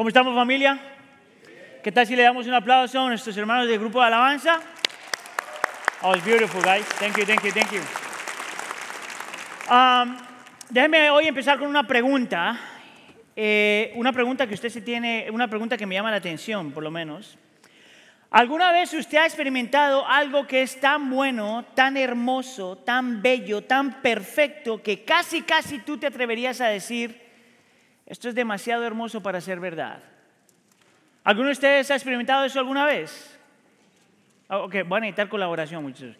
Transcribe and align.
¿Cómo 0.00 0.08
estamos 0.08 0.34
familia? 0.34 0.80
¿Qué 1.82 1.92
tal 1.92 2.06
si 2.06 2.16
le 2.16 2.22
damos 2.22 2.46
un 2.46 2.54
aplauso 2.54 2.98
a 2.98 3.08
nuestros 3.08 3.36
hermanos 3.36 3.68
del 3.68 3.78
grupo 3.78 4.00
de 4.00 4.06
alabanza? 4.06 4.58
Oh, 6.00 6.14
it's 6.14 6.24
beautiful, 6.24 6.62
guys. 6.62 6.86
Thank 6.98 7.18
you, 7.18 7.26
thank 7.26 7.42
you, 7.44 7.52
thank 7.52 7.70
you. 7.70 7.82
Um, 9.70 10.16
déjeme 10.70 11.10
hoy 11.10 11.26
empezar 11.26 11.58
con 11.58 11.68
una 11.68 11.86
pregunta. 11.86 12.58
Eh, 13.36 13.92
una 13.94 14.10
pregunta 14.10 14.46
que 14.46 14.54
usted 14.54 14.70
se 14.70 14.80
tiene, 14.80 15.28
una 15.30 15.48
pregunta 15.48 15.76
que 15.76 15.84
me 15.84 15.96
llama 15.96 16.10
la 16.10 16.16
atención, 16.16 16.72
por 16.72 16.82
lo 16.82 16.90
menos. 16.90 17.36
¿Alguna 18.30 18.72
vez 18.72 18.94
usted 18.94 19.18
ha 19.18 19.26
experimentado 19.26 20.08
algo 20.08 20.46
que 20.46 20.62
es 20.62 20.80
tan 20.80 21.10
bueno, 21.10 21.66
tan 21.74 21.98
hermoso, 21.98 22.78
tan 22.78 23.20
bello, 23.20 23.64
tan 23.64 24.00
perfecto, 24.00 24.82
que 24.82 25.04
casi, 25.04 25.42
casi 25.42 25.80
tú 25.80 25.98
te 25.98 26.06
atreverías 26.06 26.62
a 26.62 26.68
decir, 26.68 27.29
esto 28.10 28.28
es 28.28 28.34
demasiado 28.34 28.84
hermoso 28.84 29.22
para 29.22 29.40
ser 29.40 29.60
verdad? 29.60 30.00
¿Alguno 31.22 31.46
de 31.46 31.52
ustedes 31.52 31.92
ha 31.92 31.94
experimentado 31.94 32.44
eso 32.44 32.58
alguna 32.58 32.84
vez? 32.84 33.38
Ah, 34.48 34.58
ok, 34.58 34.78
voy 34.84 34.96
a 34.96 35.00
necesitar 35.02 35.28
colaboración, 35.28 35.84
muchachos. 35.84 36.16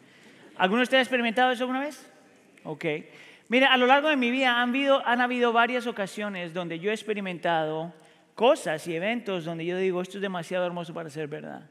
¿Alguno 0.56 0.78
de 0.78 0.83
ustedes 0.84 1.00
ha 1.00 1.02
experimentado 1.02 1.50
eso 1.50 1.64
alguna 1.64 1.80
vez? 1.80 2.09
Ok. 2.62 2.84
Mire, 3.48 3.66
a 3.66 3.77
lo 3.77 3.87
largo 3.87 4.09
de 4.09 4.16
mi 4.16 4.30
vida 4.30 4.62
han 4.62 4.69
habido, 4.69 5.05
han 5.05 5.20
habido 5.20 5.52
varias 5.52 5.88
ocasiones 5.88 6.55
donde 6.55 6.78
yo 6.78 6.92
he 6.92 6.95
experimentado 6.95 7.92
cosas 8.36 8.86
y 8.86 8.95
eventos 8.95 9.45
donde 9.45 9.66
yo 9.66 9.77
digo, 9.77 10.00
esto 10.00 10.19
es 10.19 10.22
demasiado 10.22 10.64
hermoso 10.66 10.95
para 10.95 11.11
ser 11.11 11.27
verdad. 11.27 11.62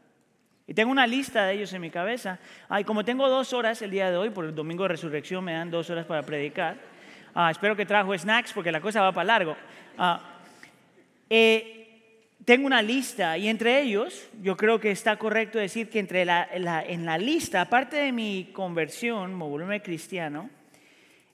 Y 0.68 0.74
tengo 0.74 0.92
una 0.92 1.08
lista 1.08 1.46
de 1.46 1.54
ellos 1.54 1.72
en 1.72 1.80
mi 1.80 1.92
cabeza. 1.92 2.40
Ay, 2.68 2.84
como 2.84 3.06
tengo 3.06 3.30
dos 3.30 3.54
horas 3.54 3.82
el 3.82 3.92
día 3.92 4.12
de 4.12 4.18
hoy, 4.18 4.32
por 4.32 4.44
el 4.44 4.54
domingo 4.54 4.84
de 4.84 4.90
resurrección 4.90 5.46
me 5.46 5.54
dan 5.54 5.72
dos 5.72 5.90
horas 5.90 6.06
para 6.06 6.24
predicar. 6.24 6.99
Ah, 7.42 7.52
espero 7.52 7.74
que 7.74 7.86
trajo 7.86 8.14
snacks 8.18 8.52
porque 8.52 8.70
la 8.70 8.82
cosa 8.82 9.02
va 9.02 9.14
para 9.14 9.24
largo. 9.24 9.56
Ah, 9.98 10.20
eh, 11.30 12.26
tengo 12.44 12.68
una 12.68 12.82
lista 12.82 13.38
y 13.38 13.48
entre 13.48 13.82
ellos, 13.82 14.28
yo 14.42 14.58
creo 14.58 14.78
que 14.78 14.92
está 14.92 15.16
correcto 15.16 15.58
decir 15.58 15.90
que 15.90 16.00
entre 16.00 16.26
la, 16.26 16.50
en 16.52 17.06
la 17.06 17.18
lista, 17.18 17.62
aparte 17.62 17.96
de 17.96 18.12
mi 18.12 18.50
conversión, 18.52 19.36
mi 19.36 19.40
volumen 19.40 19.80
cristiano, 19.80 20.50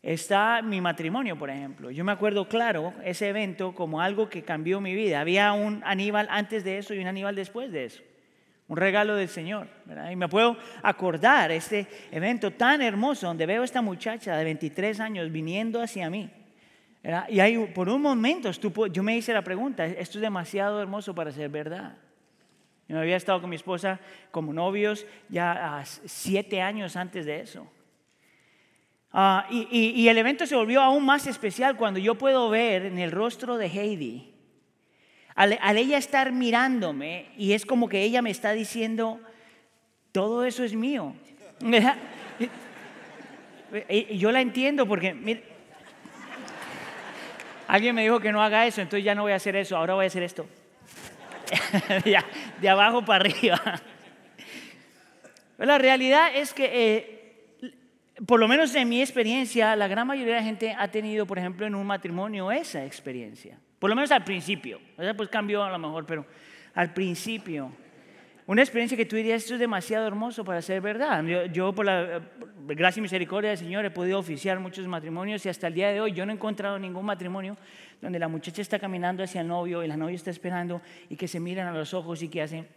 está 0.03 0.61
mi 0.61 0.79
matrimonio, 0.79 1.39
por 1.39 1.49
ejemplo. 1.49 1.89
Yo 1.89 2.03
me 2.03 2.11
acuerdo 2.11 2.47
claro 2.47 2.93
ese 3.03 3.29
evento 3.29 3.73
como 3.73 3.99
algo 3.99 4.29
que 4.29 4.43
cambió 4.43 4.79
mi 4.79 4.93
vida. 4.93 5.21
Había 5.21 5.53
un 5.53 5.81
Aníbal 5.85 6.27
antes 6.29 6.63
de 6.63 6.77
eso 6.77 6.93
y 6.93 6.99
un 6.99 7.07
Aníbal 7.07 7.33
después 7.33 7.71
de 7.71 7.85
eso 7.85 8.03
un 8.67 8.77
regalo 8.77 9.15
del 9.15 9.29
Señor. 9.29 9.67
Y 10.11 10.15
me 10.15 10.27
puedo 10.27 10.57
acordar 10.81 11.51
este 11.51 11.87
evento 12.11 12.51
tan 12.51 12.81
hermoso 12.81 13.27
donde 13.27 13.45
veo 13.45 13.61
a 13.61 13.65
esta 13.65 13.81
muchacha 13.81 14.35
de 14.35 14.43
23 14.43 14.99
años 14.99 15.31
viniendo 15.31 15.81
hacia 15.81 16.09
mí. 16.09 16.29
Y 17.29 17.39
ahí, 17.39 17.71
por 17.75 17.87
un 17.87 18.01
momento 18.01 18.49
yo 18.91 19.03
me 19.03 19.15
hice 19.15 19.33
la 19.33 19.43
pregunta, 19.43 19.85
esto 19.85 20.17
es 20.17 20.21
demasiado 20.21 20.81
hermoso 20.81 21.13
para 21.13 21.31
ser 21.31 21.49
verdad. 21.49 21.95
Yo 22.87 22.99
había 22.99 23.17
estado 23.17 23.41
con 23.41 23.49
mi 23.49 23.55
esposa 23.55 23.99
como 24.31 24.53
novios 24.53 25.05
ya 25.29 25.83
siete 26.05 26.61
años 26.61 26.95
antes 26.95 27.25
de 27.25 27.41
eso. 27.41 27.67
Ah, 29.11 29.47
y 29.49 30.07
el 30.07 30.17
evento 30.17 30.45
se 30.45 30.55
volvió 30.55 30.81
aún 30.81 31.05
más 31.05 31.27
especial 31.27 31.77
cuando 31.77 31.99
yo 31.99 32.15
puedo 32.15 32.49
ver 32.49 32.85
en 32.85 32.97
el 32.97 33.11
rostro 33.11 33.57
de 33.57 33.67
Heidi 33.67 34.34
al, 35.35 35.77
ella 35.77 35.97
estar 35.97 36.31
mirándome 36.31 37.27
y 37.37 37.51
es 37.53 37.65
como 37.65 37.89
que 37.89 38.01
ella 38.03 38.21
me 38.21 38.31
está 38.31 38.53
diciendo, 38.53 39.19
todo 40.11 40.45
eso 40.45 40.63
es 40.63 40.73
mío. 40.73 41.13
Yo 44.13 44.31
la 44.31 44.39
entiendo 44.39 44.87
porque, 44.87 45.43
alguien 47.67 47.95
me 47.95 48.03
dijo 48.03 48.21
que 48.21 48.31
no 48.31 48.41
haga 48.41 48.65
eso, 48.65 48.81
entonces 48.81 49.03
ya 49.03 49.13
no 49.13 49.23
voy 49.23 49.33
a 49.33 49.35
hacer 49.35 49.57
eso, 49.57 49.75
ahora 49.75 49.95
voy 49.95 50.05
a 50.05 50.07
hacer 50.07 50.23
esto. 50.23 50.47
de 52.61 52.69
abajo 52.69 53.03
para 53.03 53.25
arriba. 53.25 53.61
La 55.57 55.77
realidad 55.77 56.33
es 56.33 56.53
que, 56.53 56.69
eh, 56.73 57.81
por 58.25 58.39
lo 58.39 58.47
menos 58.47 58.73
en 58.75 58.87
mi 58.87 59.01
experiencia, 59.01 59.75
la 59.75 59.87
gran 59.87 60.07
mayoría 60.07 60.35
de 60.35 60.39
la 60.39 60.45
gente 60.45 60.75
ha 60.77 60.87
tenido, 60.89 61.25
por 61.25 61.39
ejemplo, 61.39 61.65
en 61.65 61.75
un 61.75 61.85
matrimonio 61.85 62.51
esa 62.51 62.85
experiencia. 62.85 63.59
Por 63.79 63.89
lo 63.89 63.95
menos 63.95 64.11
al 64.11 64.23
principio. 64.23 64.79
Pues 64.95 65.29
cambió 65.29 65.63
a 65.63 65.69
lo 65.69 65.79
mejor, 65.79 66.05
pero 66.05 66.25
al 66.73 66.93
principio. 66.93 67.71
Una 68.47 68.61
experiencia 68.61 68.95
que 68.95 69.05
tú 69.05 69.15
dirías, 69.15 69.41
esto 69.41 69.55
es 69.55 69.59
demasiado 69.59 70.05
hermoso 70.05 70.45
para 70.45 70.61
ser 70.61 70.79
verdad. 70.79 71.23
Yo, 71.51 71.73
por 71.73 71.83
la 71.83 72.21
gracia 72.67 72.99
y 72.99 73.01
misericordia 73.01 73.49
del 73.49 73.57
Señor, 73.57 73.85
he 73.85 73.89
podido 73.89 74.19
oficiar 74.19 74.59
muchos 74.59 74.87
matrimonios 74.87 75.43
y 75.47 75.49
hasta 75.49 75.65
el 75.65 75.73
día 75.73 75.89
de 75.89 75.99
hoy 75.99 76.11
yo 76.11 76.27
no 76.27 76.31
he 76.31 76.35
encontrado 76.35 76.77
ningún 76.77 77.05
matrimonio 77.05 77.57
donde 78.01 78.19
la 78.19 78.27
muchacha 78.27 78.61
está 78.61 78.77
caminando 78.77 79.23
hacia 79.23 79.41
el 79.41 79.47
novio 79.47 79.83
y 79.83 79.87
la 79.87 79.97
novia 79.97 80.15
está 80.15 80.29
esperando 80.29 80.79
y 81.09 81.15
que 81.15 81.27
se 81.27 81.39
miran 81.39 81.67
a 81.67 81.71
los 81.71 81.95
ojos 81.95 82.21
y 82.21 82.29
que 82.29 82.43
hacen... 82.43 82.67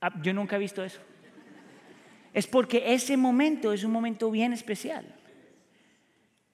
Ah, 0.00 0.12
yo 0.22 0.34
nunca 0.34 0.56
he 0.56 0.58
visto 0.58 0.82
eso. 0.82 1.00
Es 2.34 2.48
porque 2.48 2.92
ese 2.92 3.16
momento 3.16 3.72
es 3.72 3.84
un 3.84 3.92
momento 3.92 4.28
bien 4.28 4.52
especial. 4.52 5.04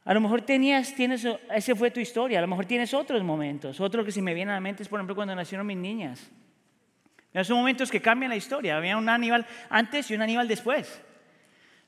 A 0.09 0.15
lo 0.15 0.23
mejor 0.23 0.41
tenías, 0.41 0.95
tienes, 0.95 1.23
ese 1.55 1.75
fue 1.75 1.91
tu 1.91 2.01
historia, 2.01 2.39
a 2.39 2.41
lo 2.41 2.49
mejor 2.49 2.65
tienes 2.65 2.95
otros 2.95 3.23
momentos. 3.23 3.79
Otro 3.79 4.07
que 4.07 4.11
se 4.11 4.23
me 4.23 4.33
viene 4.33 4.51
a 4.51 4.55
la 4.55 4.61
mente 4.61 4.83
es, 4.83 4.89
por 4.89 4.99
ejemplo, 4.99 5.15
cuando 5.15 5.35
nacieron 5.35 5.67
mis 5.67 5.77
niñas. 5.77 6.31
Son 7.43 7.59
momentos 7.59 7.91
que 7.91 8.01
cambian 8.01 8.31
la 8.31 8.37
historia. 8.37 8.79
Había 8.79 8.97
un 8.97 9.07
Aníbal 9.07 9.45
antes 9.69 10.11
y 10.11 10.15
un 10.15 10.23
Aníbal 10.23 10.49
después. 10.49 10.99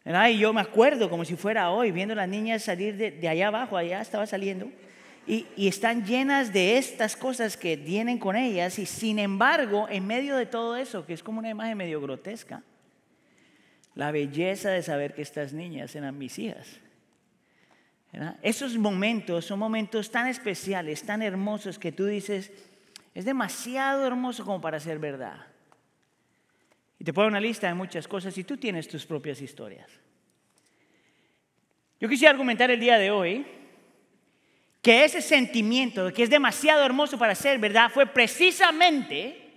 Y 0.05 0.37
yo 0.37 0.53
me 0.53 0.61
acuerdo 0.61 1.09
como 1.09 1.25
si 1.25 1.35
fuera 1.35 1.71
hoy, 1.71 1.93
viendo 1.93 2.13
a 2.13 2.17
las 2.17 2.29
niñas 2.29 2.63
salir 2.63 2.95
de, 2.95 3.27
allá 3.27 3.49
abajo, 3.49 3.79
allá 3.79 4.03
estaba 4.03 4.27
saliendo, 4.27 4.71
y, 5.27 5.47
y, 5.57 5.69
están 5.69 6.05
llenas 6.05 6.53
de 6.53 6.77
estas 6.77 7.17
cosas 7.17 7.57
que 7.57 7.77
vienen 7.77 8.19
con 8.19 8.37
ellas, 8.37 8.79
y 8.79 8.85
sin 8.85 9.19
embargo, 9.19 9.87
en 9.89 10.07
medio 10.07 10.37
de 10.37 10.45
todo 10.45 10.77
eso, 10.77 11.07
que 11.07 11.15
es 11.15 11.23
como 11.23 11.39
una 11.39 11.49
imagen 11.49 11.79
medio 11.79 12.03
grotesca, 12.03 12.63
la 13.95 14.11
belleza 14.11 14.69
de 14.69 14.83
saber 14.83 15.15
que 15.15 15.23
estas 15.23 15.55
niñas 15.55 15.97
eran 15.97 16.19
mis 16.19 16.39
hijas. 16.39 16.81
Esos 18.43 18.77
momentos 18.77 19.45
son 19.45 19.59
momentos 19.59 20.11
tan 20.11 20.27
especiales, 20.27 21.05
tan 21.05 21.23
hermosos 21.23 21.79
que 21.79 21.93
tú 21.93 22.07
dices, 22.07 22.51
es 23.15 23.25
demasiado 23.25 24.07
hermoso 24.07 24.45
como 24.45 24.61
para 24.61 24.81
ser 24.81 24.99
verdad. 24.99 25.47
Y 26.99 27.05
te 27.05 27.13
pongo 27.13 27.29
una 27.29 27.41
lista 27.41 27.69
de 27.69 27.75
muchas 27.75 28.09
cosas 28.09 28.37
y 28.37 28.45
tú 28.45 28.57
tienes 28.57 28.89
tus 28.89 29.07
propias 29.07 29.41
historias. 29.41 29.89
Yo 32.01 32.09
quisiera 32.09 32.33
argumentar 32.33 32.71
el 32.71 32.81
día 32.81 32.99
de 32.99 33.11
hoy 33.11 33.47
que 34.83 35.05
ese 35.05 35.23
sentimiento 35.23 36.07
de 36.07 36.13
que 36.13 36.23
es 36.23 36.31
demasiado 36.31 36.85
hermoso 36.85 37.19
para 37.19 37.35
ser 37.35 37.59
verdad 37.59 37.91
fue 37.91 38.07
precisamente 38.07 39.51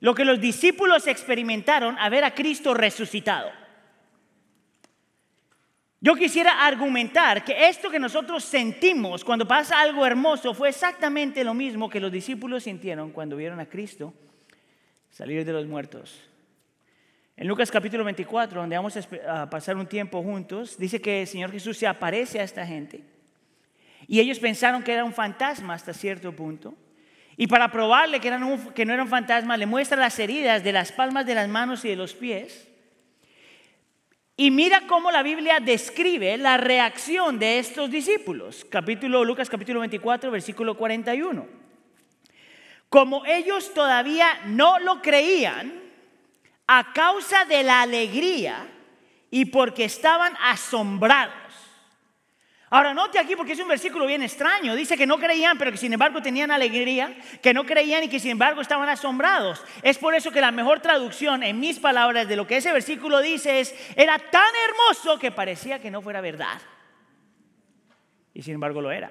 lo 0.00 0.14
que 0.14 0.24
los 0.24 0.40
discípulos 0.40 1.06
experimentaron 1.06 1.98
a 1.98 2.08
ver 2.08 2.24
a 2.24 2.34
Cristo 2.34 2.72
resucitado. 2.72 3.50
Yo 6.00 6.14
quisiera 6.14 6.64
argumentar 6.64 7.44
que 7.44 7.68
esto 7.68 7.90
que 7.90 7.98
nosotros 7.98 8.44
sentimos 8.44 9.24
cuando 9.24 9.48
pasa 9.48 9.80
algo 9.80 10.06
hermoso 10.06 10.54
fue 10.54 10.68
exactamente 10.68 11.42
lo 11.42 11.54
mismo 11.54 11.90
que 11.90 11.98
los 11.98 12.12
discípulos 12.12 12.62
sintieron 12.64 13.10
cuando 13.10 13.36
vieron 13.36 13.58
a 13.58 13.66
Cristo 13.66 14.14
salir 15.10 15.44
de 15.44 15.52
los 15.52 15.66
muertos. 15.66 16.22
En 17.36 17.48
Lucas 17.48 17.70
capítulo 17.70 18.04
24, 18.04 18.60
donde 18.60 18.76
vamos 18.76 18.96
a 19.28 19.50
pasar 19.50 19.76
un 19.76 19.86
tiempo 19.86 20.22
juntos, 20.22 20.78
dice 20.78 21.00
que 21.00 21.22
el 21.22 21.26
Señor 21.26 21.50
Jesús 21.50 21.76
se 21.76 21.86
aparece 21.88 22.38
a 22.38 22.44
esta 22.44 22.64
gente. 22.64 23.02
Y 24.06 24.20
ellos 24.20 24.38
pensaron 24.38 24.84
que 24.84 24.92
era 24.92 25.04
un 25.04 25.12
fantasma 25.12 25.74
hasta 25.74 25.92
cierto 25.92 26.34
punto. 26.34 26.74
Y 27.36 27.48
para 27.48 27.70
probarle 27.70 28.20
que, 28.20 28.30
que 28.74 28.84
no 28.84 28.92
era 28.92 29.02
un 29.02 29.08
fantasma, 29.08 29.56
le 29.56 29.66
muestra 29.66 29.98
las 29.98 30.18
heridas 30.18 30.62
de 30.62 30.72
las 30.72 30.92
palmas 30.92 31.26
de 31.26 31.34
las 31.34 31.48
manos 31.48 31.84
y 31.84 31.88
de 31.88 31.96
los 31.96 32.14
pies. 32.14 32.67
Y 34.40 34.52
mira 34.52 34.86
cómo 34.86 35.10
la 35.10 35.24
Biblia 35.24 35.58
describe 35.58 36.38
la 36.38 36.58
reacción 36.58 37.40
de 37.40 37.58
estos 37.58 37.90
discípulos. 37.90 38.64
Capítulo 38.70 39.24
Lucas 39.24 39.50
capítulo 39.50 39.80
24, 39.80 40.30
versículo 40.30 40.76
41. 40.76 41.44
Como 42.88 43.26
ellos 43.26 43.74
todavía 43.74 44.28
no 44.46 44.78
lo 44.78 45.02
creían, 45.02 45.82
a 46.68 46.92
causa 46.92 47.46
de 47.46 47.64
la 47.64 47.82
alegría 47.82 48.64
y 49.28 49.46
porque 49.46 49.82
estaban 49.82 50.34
asombrados. 50.40 51.47
Ahora, 52.70 52.92
note 52.92 53.18
aquí 53.18 53.34
porque 53.34 53.52
es 53.52 53.60
un 53.60 53.68
versículo 53.68 54.06
bien 54.06 54.22
extraño. 54.22 54.74
Dice 54.74 54.96
que 54.96 55.06
no 55.06 55.18
creían, 55.18 55.56
pero 55.56 55.70
que 55.70 55.78
sin 55.78 55.92
embargo 55.92 56.20
tenían 56.20 56.50
alegría, 56.50 57.16
que 57.40 57.54
no 57.54 57.64
creían 57.64 58.04
y 58.04 58.08
que 58.08 58.20
sin 58.20 58.32
embargo 58.32 58.60
estaban 58.60 58.88
asombrados. 58.88 59.62
Es 59.82 59.96
por 59.96 60.14
eso 60.14 60.30
que 60.30 60.40
la 60.42 60.50
mejor 60.50 60.80
traducción, 60.80 61.42
en 61.42 61.58
mis 61.58 61.78
palabras, 61.78 62.28
de 62.28 62.36
lo 62.36 62.46
que 62.46 62.58
ese 62.58 62.72
versículo 62.72 63.20
dice 63.20 63.60
es, 63.60 63.74
era 63.96 64.18
tan 64.18 64.52
hermoso 64.68 65.18
que 65.18 65.30
parecía 65.30 65.80
que 65.80 65.90
no 65.90 66.02
fuera 66.02 66.20
verdad. 66.20 66.60
Y 68.34 68.42
sin 68.42 68.54
embargo 68.54 68.82
lo 68.82 68.90
era. 68.90 69.10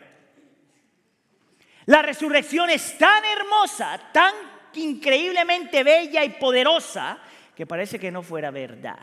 La 1.86 2.03
resurrección 2.03 2.69
es 2.69 2.98
tan 2.98 3.24
hermosa, 3.25 4.00
tan 4.12 4.36
increíblemente 4.74 5.83
bella 5.83 6.24
y 6.24 6.30
poderosa, 6.30 7.18
que 7.56 7.65
parece 7.65 7.98
que 7.98 8.12
no 8.12 8.21
fuera 8.21 8.51
verdad. 8.51 9.00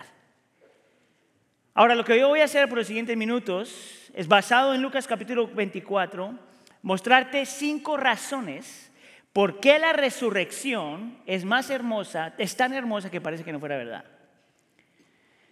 Ahora, 1.72 1.96
lo 1.96 2.04
que 2.04 2.16
yo 2.16 2.28
voy 2.28 2.40
a 2.40 2.44
hacer 2.44 2.68
por 2.68 2.78
los 2.78 2.86
siguientes 2.86 3.16
minutos 3.16 4.03
es 4.14 4.28
basado 4.28 4.74
en 4.74 4.80
Lucas 4.80 5.06
capítulo 5.06 5.48
24, 5.48 6.38
mostrarte 6.82 7.44
cinco 7.44 7.96
razones 7.96 8.90
¿Por 9.34 9.58
qué 9.58 9.80
la 9.80 9.92
resurrección 9.92 11.18
es 11.26 11.44
más 11.44 11.68
hermosa, 11.68 12.34
es 12.38 12.56
tan 12.56 12.72
hermosa 12.72 13.10
que 13.10 13.20
parece 13.20 13.42
que 13.42 13.52
no 13.52 13.58
fuera 13.58 13.76
verdad? 13.76 14.04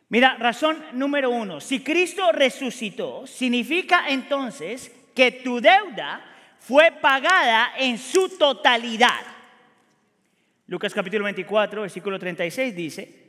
Mira, 0.09 0.37
razón 0.39 0.81
número 0.93 1.31
uno, 1.31 1.61
si 1.61 1.81
Cristo 1.81 2.31
resucitó, 2.31 3.27
significa 3.27 4.05
entonces 4.09 4.95
que 5.17 5.33
tu 5.33 5.61
deuda 5.61 6.25
fue 6.61 6.93
pagada 6.93 7.73
en 7.77 7.99
su 7.99 8.39
totalidad. 8.39 9.21
Lucas 10.69 10.95
capítulo 10.95 11.25
24, 11.25 11.83
versículo 11.83 12.21
36 12.21 12.77
dice 12.77 13.22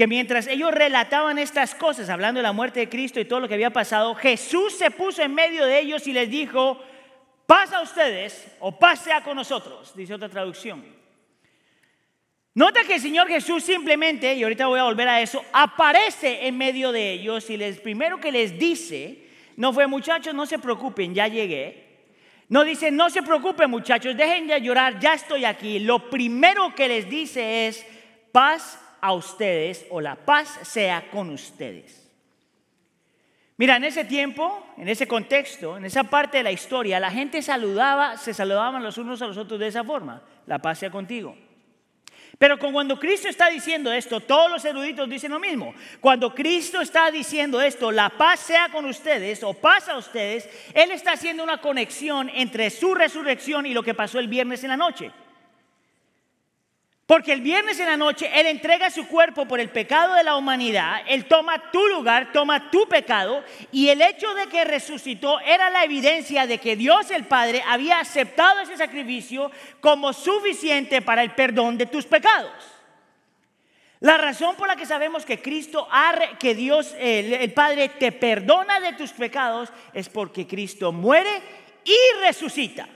que 0.00 0.06
mientras 0.06 0.46
ellos 0.46 0.72
relataban 0.72 1.38
estas 1.38 1.74
cosas, 1.74 2.08
hablando 2.08 2.38
de 2.38 2.42
la 2.42 2.54
muerte 2.54 2.80
de 2.80 2.88
Cristo 2.88 3.20
y 3.20 3.26
todo 3.26 3.38
lo 3.38 3.48
que 3.48 3.52
había 3.52 3.68
pasado, 3.68 4.14
Jesús 4.14 4.72
se 4.78 4.90
puso 4.90 5.20
en 5.20 5.34
medio 5.34 5.66
de 5.66 5.78
ellos 5.78 6.06
y 6.06 6.14
les 6.14 6.30
dijo, 6.30 6.82
pasa 7.44 7.76
a 7.76 7.82
ustedes 7.82 8.46
o 8.60 8.78
pase 8.78 9.12
a 9.12 9.22
con 9.22 9.36
nosotros, 9.36 9.94
dice 9.94 10.14
otra 10.14 10.30
traducción. 10.30 10.82
Nota 12.54 12.82
que 12.84 12.94
el 12.94 13.00
Señor 13.02 13.28
Jesús 13.28 13.62
simplemente, 13.62 14.32
y 14.32 14.42
ahorita 14.42 14.68
voy 14.68 14.80
a 14.80 14.84
volver 14.84 15.06
a 15.06 15.20
eso, 15.20 15.44
aparece 15.52 16.46
en 16.46 16.56
medio 16.56 16.92
de 16.92 17.12
ellos 17.12 17.50
y 17.50 17.58
les 17.58 17.78
primero 17.78 18.18
que 18.18 18.32
les 18.32 18.58
dice, 18.58 19.28
no 19.58 19.74
fue 19.74 19.86
muchachos, 19.86 20.32
no 20.32 20.46
se 20.46 20.58
preocupen, 20.58 21.14
ya 21.14 21.28
llegué. 21.28 22.06
No 22.48 22.64
dice, 22.64 22.90
no 22.90 23.10
se 23.10 23.22
preocupen 23.22 23.68
muchachos, 23.68 24.16
dejen 24.16 24.46
de 24.46 24.62
llorar, 24.62 24.98
ya 24.98 25.12
estoy 25.12 25.44
aquí. 25.44 25.78
Lo 25.78 26.08
primero 26.08 26.74
que 26.74 26.88
les 26.88 27.10
dice 27.10 27.66
es, 27.66 27.86
paz 28.32 28.78
a 29.00 29.12
ustedes 29.12 29.86
o 29.90 30.00
la 30.00 30.16
paz 30.16 30.60
sea 30.62 31.10
con 31.10 31.30
ustedes. 31.30 32.08
Mira, 33.56 33.76
en 33.76 33.84
ese 33.84 34.06
tiempo, 34.06 34.66
en 34.78 34.88
ese 34.88 35.06
contexto, 35.06 35.76
en 35.76 35.84
esa 35.84 36.04
parte 36.04 36.38
de 36.38 36.44
la 36.44 36.50
historia, 36.50 36.98
la 36.98 37.10
gente 37.10 37.42
saludaba, 37.42 38.16
se 38.16 38.32
saludaban 38.32 38.82
los 38.82 38.96
unos 38.96 39.20
a 39.20 39.26
los 39.26 39.36
otros 39.36 39.60
de 39.60 39.66
esa 39.66 39.84
forma. 39.84 40.22
La 40.46 40.58
paz 40.58 40.78
sea 40.78 40.90
contigo. 40.90 41.36
Pero 42.38 42.58
cuando 42.58 42.98
Cristo 42.98 43.28
está 43.28 43.50
diciendo 43.50 43.92
esto, 43.92 44.20
todos 44.20 44.50
los 44.50 44.64
eruditos 44.64 45.06
dicen 45.10 45.30
lo 45.30 45.38
mismo. 45.38 45.74
Cuando 46.00 46.34
Cristo 46.34 46.80
está 46.80 47.10
diciendo 47.10 47.60
esto, 47.60 47.92
la 47.92 48.08
paz 48.08 48.40
sea 48.40 48.70
con 48.70 48.86
ustedes 48.86 49.42
o 49.42 49.52
paz 49.52 49.90
a 49.90 49.98
ustedes, 49.98 50.48
Él 50.72 50.90
está 50.90 51.12
haciendo 51.12 51.44
una 51.44 51.60
conexión 51.60 52.30
entre 52.30 52.70
su 52.70 52.94
resurrección 52.94 53.66
y 53.66 53.74
lo 53.74 53.82
que 53.82 53.92
pasó 53.92 54.18
el 54.18 54.28
viernes 54.28 54.64
en 54.64 54.70
la 54.70 54.78
noche. 54.78 55.12
Porque 57.10 57.32
el 57.32 57.40
viernes 57.40 57.80
en 57.80 57.86
la 57.86 57.96
noche 57.96 58.30
Él 58.32 58.46
entrega 58.46 58.88
su 58.88 59.08
cuerpo 59.08 59.44
por 59.44 59.58
el 59.58 59.70
pecado 59.70 60.14
de 60.14 60.22
la 60.22 60.36
humanidad, 60.36 61.02
Él 61.08 61.24
toma 61.24 61.72
tu 61.72 61.84
lugar, 61.88 62.30
toma 62.32 62.70
tu 62.70 62.86
pecado, 62.86 63.42
y 63.72 63.88
el 63.88 64.00
hecho 64.00 64.32
de 64.34 64.46
que 64.46 64.62
resucitó 64.62 65.40
era 65.40 65.70
la 65.70 65.82
evidencia 65.82 66.46
de 66.46 66.58
que 66.58 66.76
Dios 66.76 67.10
el 67.10 67.24
Padre 67.24 67.64
había 67.66 67.98
aceptado 67.98 68.60
ese 68.60 68.76
sacrificio 68.76 69.50
como 69.80 70.12
suficiente 70.12 71.02
para 71.02 71.24
el 71.24 71.32
perdón 71.32 71.76
de 71.78 71.86
tus 71.86 72.06
pecados. 72.06 72.52
La 73.98 74.16
razón 74.16 74.54
por 74.54 74.68
la 74.68 74.76
que 74.76 74.86
sabemos 74.86 75.26
que 75.26 75.42
Cristo, 75.42 75.88
que 76.38 76.54
Dios, 76.54 76.94
el 76.96 77.52
Padre 77.52 77.88
te 77.88 78.12
perdona 78.12 78.78
de 78.78 78.92
tus 78.92 79.10
pecados 79.10 79.72
es 79.92 80.08
porque 80.08 80.46
Cristo 80.46 80.92
muere 80.92 81.42
y 81.84 82.20
resucita. 82.20 82.88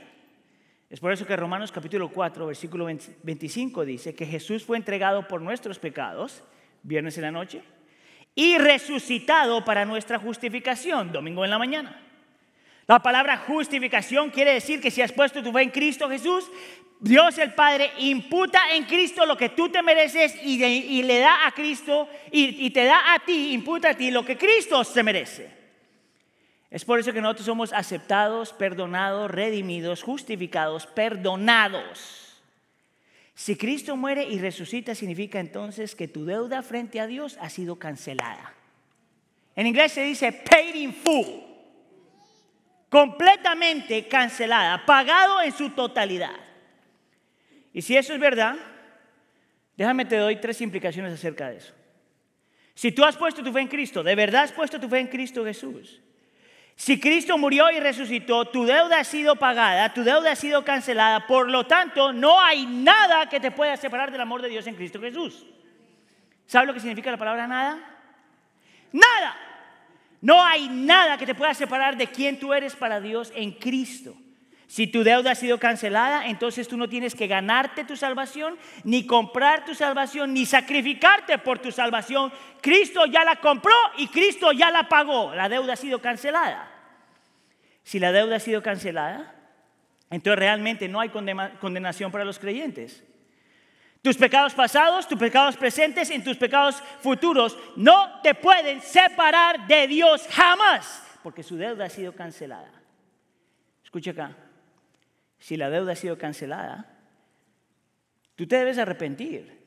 Es 0.95 1.01
por 1.01 1.11
eso 1.11 1.27
que 1.27 1.35
Romanos 1.35 1.73
capítulo 1.73 2.09
4, 2.09 2.47
versículo 2.47 2.85
25 2.85 3.85
dice 3.85 4.15
que 4.15 4.25
Jesús 4.25 4.63
fue 4.63 4.77
entregado 4.77 5.27
por 5.27 5.43
nuestros 5.43 5.81
pecados, 5.81 6.45
viernes 6.85 7.17
en 7.17 7.25
la 7.25 7.33
noche, 7.33 7.63
y 8.37 8.59
resucitado 8.59 9.65
para 9.65 9.85
nuestra 9.87 10.21
justificación, 10.21 11.11
domingo 11.11 11.45
en 11.45 11.51
la 11.51 11.59
mañana. 11.59 12.01
La 12.87 13.01
palabra 13.01 13.39
justificación 13.39 14.31
quiere 14.31 14.53
decir 14.53 14.81
que 14.81 14.93
si 14.93 15.03
has 15.03 15.11
puesto 15.11 15.43
tu 15.43 15.51
fe 15.51 15.63
en 15.63 15.71
Cristo 15.71 16.09
Jesús, 16.09 16.49
Dios 17.01 17.39
el 17.39 17.55
Padre 17.55 17.91
imputa 17.99 18.73
en 18.73 18.85
Cristo 18.85 19.27
lo 19.27 19.37
que 19.37 19.49
tú 19.49 19.69
te 19.69 19.83
mereces 19.83 20.37
y, 20.45 21.03
le 21.03 21.19
da 21.19 21.45
a 21.49 21.51
Cristo 21.51 22.09
y, 22.31 22.65
y 22.65 22.71
te 22.71 22.85
da 22.85 23.15
a 23.15 23.19
ti, 23.19 23.53
imputa 23.53 23.91
a 23.91 23.95
ti 23.95 24.13
lo 24.13 24.25
que 24.25 24.39
Cristo 24.39 24.85
se 24.85 25.03
merece. 25.03 25.64
Es 26.71 26.85
por 26.85 26.99
eso 26.99 27.13
que 27.13 27.21
nosotros 27.21 27.47
somos 27.47 27.73
aceptados, 27.73 28.53
perdonados, 28.53 29.31
redimidos, 29.31 30.03
justificados, 30.03 30.87
perdonados. 30.87 32.43
Si 33.35 33.57
Cristo 33.57 33.97
muere 33.97 34.25
y 34.25 34.39
resucita, 34.39 34.95
significa 34.95 35.41
entonces 35.41 35.95
que 35.95 36.09
tu 36.09 36.25
deuda 36.25 36.63
frente 36.63 37.01
a 37.01 37.07
Dios 37.07 37.37
ha 37.41 37.51
sido 37.51 37.77
cancelada. 37.79 38.55
En 39.57 39.67
inglés 39.67 39.93
se 39.93 40.05
dice 40.05 40.33
paid 40.33 40.75
in 40.75 40.95
full. 40.95 41.43
Completamente 42.89 44.07
cancelada, 44.07 44.87
pagado 44.87 45.43
en 45.43 45.53
su 45.53 45.71
totalidad. 45.71 46.37
Y 47.73 47.83
si 47.83 47.97
eso 47.97 48.15
es 48.15 48.21
verdad, 48.21 48.55
déjame 49.77 50.05
te 50.05 50.17
doy 50.17 50.37
tres 50.37 50.61
implicaciones 50.61 51.13
acerca 51.13 51.51
de 51.51 51.57
eso. 51.57 51.75
Si 52.75 52.93
tú 52.93 53.05
has 53.05 53.17
puesto 53.17 53.43
tu 53.43 53.53
fe 53.53 53.61
en 53.61 53.69
Cristo, 53.69 54.03
de 54.03 54.15
verdad 54.15 54.45
has 54.45 54.53
puesto 54.53 54.79
tu 54.81 54.89
fe 54.89 55.01
en 55.01 55.09
Cristo 55.09 55.45
Jesús, 55.45 56.01
si 56.77 56.99
Cristo 56.99 57.39
murió 57.39 57.71
y 57.71 57.79
resucitó, 57.79 58.47
tu 58.47 58.65
deuda 58.65 58.99
ha 58.99 59.05
sido 59.05 59.37
pagada, 59.37 59.95
tu 59.95 60.03
deuda 60.03 60.33
ha 60.33 60.37
sido 60.37 60.65
cancelada, 60.65 61.27
por 61.27 61.49
lo 61.49 61.67
tanto 61.67 62.13
no 62.13 62.41
hay 62.41 62.67
nada 62.67 63.29
que 63.29 63.39
te 63.39 63.53
pueda 63.53 63.77
separar 63.77 64.11
del 64.11 64.21
amor 64.21 64.43
de 64.43 64.49
Dios 64.49 64.67
en 64.67 64.75
Cristo 64.75 65.01
Jesús. 65.01 65.47
¿Sabes 66.47 66.67
lo 66.67 66.75
que 66.75 66.81
significa 66.81 67.11
la 67.11 67.17
palabra 67.17 67.47
nada? 67.47 67.79
Nada. 68.93 69.37
No 70.21 70.43
hay 70.43 70.69
nada 70.69 71.17
que 71.17 71.27
te 71.27 71.35
pueda 71.35 71.55
separar 71.55 71.97
de 71.97 72.07
quién 72.07 72.39
tú 72.39 72.53
eres 72.53 72.75
para 72.75 73.01
Dios 73.01 73.33
en 73.35 73.53
Cristo. 73.53 74.15
Si 74.67 74.87
tu 74.87 75.05
deuda 75.05 75.33
ha 75.33 75.35
sido 75.35 75.59
cancelada, 75.59 76.27
entonces 76.27 76.67
tú 76.67 76.77
no 76.77 76.89
tienes 76.89 77.15
que 77.15 77.27
ganarte 77.27 77.85
tu 77.85 77.97
salvación, 77.97 78.57
ni 78.83 79.07
comprar 79.07 79.65
tu 79.65 79.75
salvación, 79.75 80.33
ni 80.33 80.47
sacrificarte 80.47 81.39
por 81.39 81.59
tu 81.59 81.71
salvación. 81.71 82.33
Cristo 82.61 83.05
ya 83.07 83.25
la 83.25 83.37
compró 83.37 83.75
y 83.99 84.09
Cristo 84.09 84.53
ya 84.53 84.71
la 84.71 84.89
pagó. 84.89 85.35
La 85.35 85.49
deuda 85.49 85.75
ha 85.75 85.77
sido 85.77 86.01
cancelada. 86.01 86.71
Si 87.83 87.99
la 87.99 88.11
deuda 88.11 88.37
ha 88.37 88.41
sido 88.41 88.63
cancelada, 88.63 89.35
entonces 90.11 90.39
realmente 90.39 90.89
no 90.89 91.01
hay 91.01 91.11
condenación 91.11 92.11
para 92.11 92.25
los 92.25 92.39
creyentes. 92.39 93.05
Tus 94.01 94.17
pecados 94.17 94.55
pasados, 94.55 95.07
tus 95.07 95.19
pecados 95.19 95.57
presentes 95.57 96.11
y 96.11 96.19
tus 96.21 96.37
pecados 96.37 96.83
futuros 97.01 97.57
no 97.77 98.21
te 98.23 98.35
pueden 98.35 98.81
separar 98.81 99.67
de 99.67 99.87
Dios 99.87 100.27
jamás, 100.31 101.03
porque 101.23 101.43
su 101.43 101.57
deuda 101.57 101.85
ha 101.87 101.91
sido 101.91 102.15
cancelada. 102.15 102.71
Escucha 103.83 104.11
acá 104.11 104.44
si 105.45 105.59
la 105.59 105.69
deuda 105.69 105.93
ha 105.93 105.97
sido 105.97 106.17
cancelada, 106.17 106.87
tú 108.35 108.47
te 108.47 108.57
debes 108.57 108.79
arrepentir. 108.79 109.63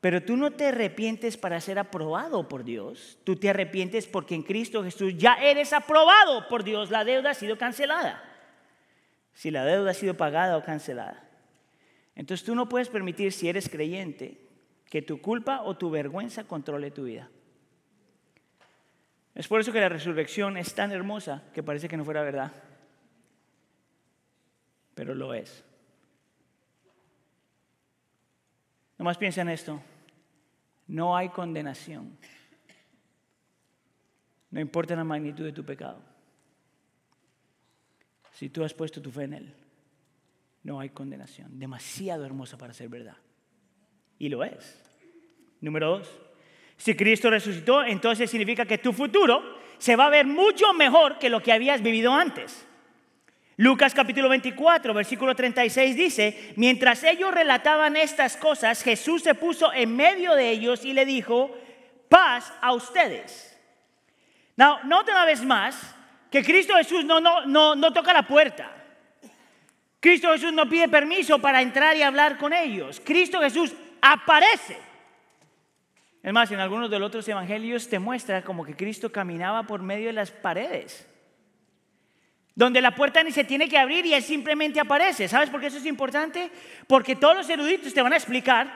Pero 0.00 0.22
tú 0.22 0.34
no 0.34 0.52
te 0.52 0.68
arrepientes 0.68 1.36
para 1.36 1.60
ser 1.60 1.78
aprobado 1.78 2.48
por 2.48 2.64
Dios, 2.64 3.18
tú 3.24 3.36
te 3.36 3.50
arrepientes 3.50 4.06
porque 4.06 4.34
en 4.34 4.42
Cristo 4.42 4.82
Jesús 4.82 5.12
ya 5.18 5.34
eres 5.34 5.74
aprobado 5.74 6.48
por 6.48 6.64
Dios, 6.64 6.90
la 6.90 7.04
deuda 7.04 7.32
ha 7.32 7.34
sido 7.34 7.58
cancelada. 7.58 8.24
Si 9.34 9.50
la 9.50 9.66
deuda 9.66 9.90
ha 9.90 9.94
sido 9.94 10.16
pagada 10.16 10.56
o 10.56 10.64
cancelada. 10.64 11.22
Entonces 12.14 12.46
tú 12.46 12.54
no 12.54 12.66
puedes 12.66 12.88
permitir, 12.88 13.32
si 13.32 13.46
eres 13.46 13.68
creyente, 13.68 14.40
que 14.88 15.02
tu 15.02 15.20
culpa 15.20 15.60
o 15.64 15.76
tu 15.76 15.90
vergüenza 15.90 16.44
controle 16.44 16.90
tu 16.90 17.04
vida. 17.04 17.28
Es 19.34 19.46
por 19.48 19.60
eso 19.60 19.70
que 19.70 19.80
la 19.80 19.90
resurrección 19.90 20.56
es 20.56 20.74
tan 20.74 20.92
hermosa 20.92 21.42
que 21.52 21.62
parece 21.62 21.88
que 21.88 21.98
no 21.98 22.06
fuera 22.06 22.22
verdad 22.22 22.69
pero 25.00 25.14
lo 25.14 25.32
es. 25.32 25.64
Nomás 28.98 29.16
piensa 29.16 29.40
en 29.40 29.48
esto. 29.48 29.80
No 30.88 31.16
hay 31.16 31.30
condenación. 31.30 32.18
No 34.50 34.60
importa 34.60 34.94
la 34.94 35.04
magnitud 35.04 35.42
de 35.42 35.54
tu 35.54 35.64
pecado. 35.64 36.02
Si 38.34 38.50
tú 38.50 38.62
has 38.62 38.74
puesto 38.74 39.00
tu 39.00 39.10
fe 39.10 39.22
en 39.22 39.32
Él, 39.32 39.54
no 40.64 40.78
hay 40.78 40.90
condenación. 40.90 41.58
Demasiado 41.58 42.26
hermosa 42.26 42.58
para 42.58 42.74
ser 42.74 42.90
verdad. 42.90 43.16
Y 44.18 44.28
lo 44.28 44.44
es. 44.44 44.84
Número 45.62 45.96
dos. 45.96 46.10
Si 46.76 46.94
Cristo 46.94 47.30
resucitó, 47.30 47.82
entonces 47.84 48.30
significa 48.30 48.66
que 48.66 48.76
tu 48.76 48.92
futuro 48.92 49.42
se 49.78 49.96
va 49.96 50.08
a 50.08 50.10
ver 50.10 50.26
mucho 50.26 50.74
mejor 50.74 51.18
que 51.18 51.30
lo 51.30 51.42
que 51.42 51.52
habías 51.52 51.80
vivido 51.80 52.12
antes. 52.12 52.66
Lucas 53.60 53.92
capítulo 53.92 54.30
24, 54.30 54.94
versículo 54.94 55.36
36 55.36 55.94
dice, 55.94 56.54
mientras 56.56 57.04
ellos 57.04 57.30
relataban 57.30 57.94
estas 57.94 58.38
cosas, 58.38 58.82
Jesús 58.82 59.22
se 59.22 59.34
puso 59.34 59.70
en 59.74 59.94
medio 59.94 60.34
de 60.34 60.48
ellos 60.48 60.82
y 60.82 60.94
le 60.94 61.04
dijo, 61.04 61.54
paz 62.08 62.54
a 62.62 62.72
ustedes. 62.72 63.54
No, 64.56 64.82
nota 64.84 65.12
una 65.12 65.26
vez 65.26 65.44
más 65.44 65.94
que 66.30 66.42
Cristo 66.42 66.74
Jesús 66.74 67.04
no, 67.04 67.20
no, 67.20 67.44
no, 67.44 67.74
no 67.74 67.92
toca 67.92 68.14
la 68.14 68.26
puerta. 68.26 68.72
Cristo 70.00 70.32
Jesús 70.32 70.54
no 70.54 70.66
pide 70.66 70.88
permiso 70.88 71.38
para 71.38 71.60
entrar 71.60 71.94
y 71.98 72.02
hablar 72.02 72.38
con 72.38 72.54
ellos. 72.54 73.02
Cristo 73.04 73.40
Jesús 73.42 73.74
aparece. 74.00 74.78
Es 76.22 76.32
más, 76.32 76.50
en 76.50 76.60
algunos 76.60 76.90
de 76.90 76.98
los 76.98 77.08
otros 77.08 77.28
evangelios 77.28 77.90
te 77.90 77.98
muestra 77.98 78.40
como 78.40 78.64
que 78.64 78.74
Cristo 78.74 79.12
caminaba 79.12 79.64
por 79.64 79.82
medio 79.82 80.06
de 80.06 80.14
las 80.14 80.30
paredes. 80.30 81.09
Donde 82.60 82.82
la 82.82 82.94
puerta 82.94 83.22
ni 83.22 83.32
se 83.32 83.44
tiene 83.44 83.70
que 83.70 83.78
abrir 83.78 84.04
y 84.04 84.12
él 84.12 84.22
simplemente 84.22 84.78
aparece. 84.78 85.26
¿Sabes 85.28 85.48
por 85.48 85.62
qué 85.62 85.68
eso 85.68 85.78
es 85.78 85.86
importante? 85.86 86.50
Porque 86.86 87.16
todos 87.16 87.34
los 87.34 87.48
eruditos 87.48 87.94
te 87.94 88.02
van 88.02 88.12
a 88.12 88.16
explicar 88.16 88.70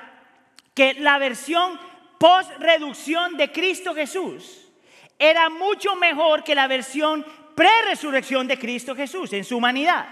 que 0.72 0.94
la 0.94 1.18
versión 1.18 1.78
post-reducción 2.18 3.36
de 3.36 3.52
Cristo 3.52 3.94
Jesús 3.94 4.70
era 5.18 5.50
mucho 5.50 5.96
mejor 5.96 6.42
que 6.42 6.54
la 6.54 6.66
versión 6.66 7.26
pre-resurrección 7.54 8.48
de 8.48 8.58
Cristo 8.58 8.96
Jesús 8.96 9.34
en 9.34 9.44
su 9.44 9.58
humanidad. 9.58 10.06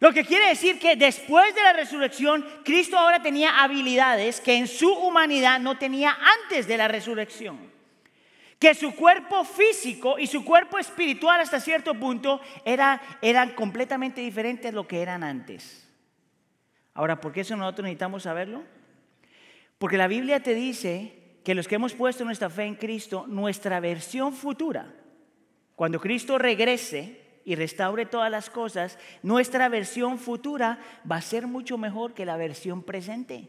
Lo 0.00 0.10
que 0.10 0.24
quiere 0.24 0.48
decir 0.48 0.78
que 0.78 0.96
después 0.96 1.54
de 1.54 1.62
la 1.62 1.74
resurrección, 1.74 2.42
Cristo 2.64 2.96
ahora 2.96 3.20
tenía 3.20 3.62
habilidades 3.62 4.40
que 4.40 4.54
en 4.54 4.66
su 4.66 4.90
humanidad 4.90 5.60
no 5.60 5.76
tenía 5.76 6.16
antes 6.42 6.66
de 6.66 6.78
la 6.78 6.88
resurrección. 6.88 7.77
Que 8.58 8.74
su 8.74 8.94
cuerpo 8.94 9.44
físico 9.44 10.18
y 10.18 10.26
su 10.26 10.44
cuerpo 10.44 10.78
espiritual 10.78 11.40
hasta 11.40 11.60
cierto 11.60 11.94
punto 11.94 12.40
era, 12.64 13.00
eran 13.22 13.54
completamente 13.54 14.20
diferentes 14.20 14.72
de 14.72 14.74
lo 14.74 14.88
que 14.88 15.00
eran 15.00 15.22
antes. 15.22 15.88
Ahora, 16.94 17.20
¿por 17.20 17.32
qué 17.32 17.42
eso 17.42 17.56
nosotros 17.56 17.84
necesitamos 17.84 18.24
saberlo? 18.24 18.64
Porque 19.78 19.96
la 19.96 20.08
Biblia 20.08 20.42
te 20.42 20.54
dice 20.54 21.38
que 21.44 21.54
los 21.54 21.68
que 21.68 21.76
hemos 21.76 21.94
puesto 21.94 22.24
nuestra 22.24 22.50
fe 22.50 22.64
en 22.64 22.74
Cristo, 22.74 23.24
nuestra 23.28 23.78
versión 23.78 24.32
futura, 24.32 24.92
cuando 25.76 26.00
Cristo 26.00 26.38
regrese 26.38 27.22
y 27.44 27.54
restaure 27.54 28.04
todas 28.04 28.30
las 28.30 28.50
cosas, 28.50 28.98
nuestra 29.22 29.68
versión 29.68 30.18
futura 30.18 30.80
va 31.10 31.16
a 31.16 31.22
ser 31.22 31.46
mucho 31.46 31.78
mejor 31.78 32.12
que 32.12 32.26
la 32.26 32.36
versión 32.36 32.82
presente. 32.82 33.48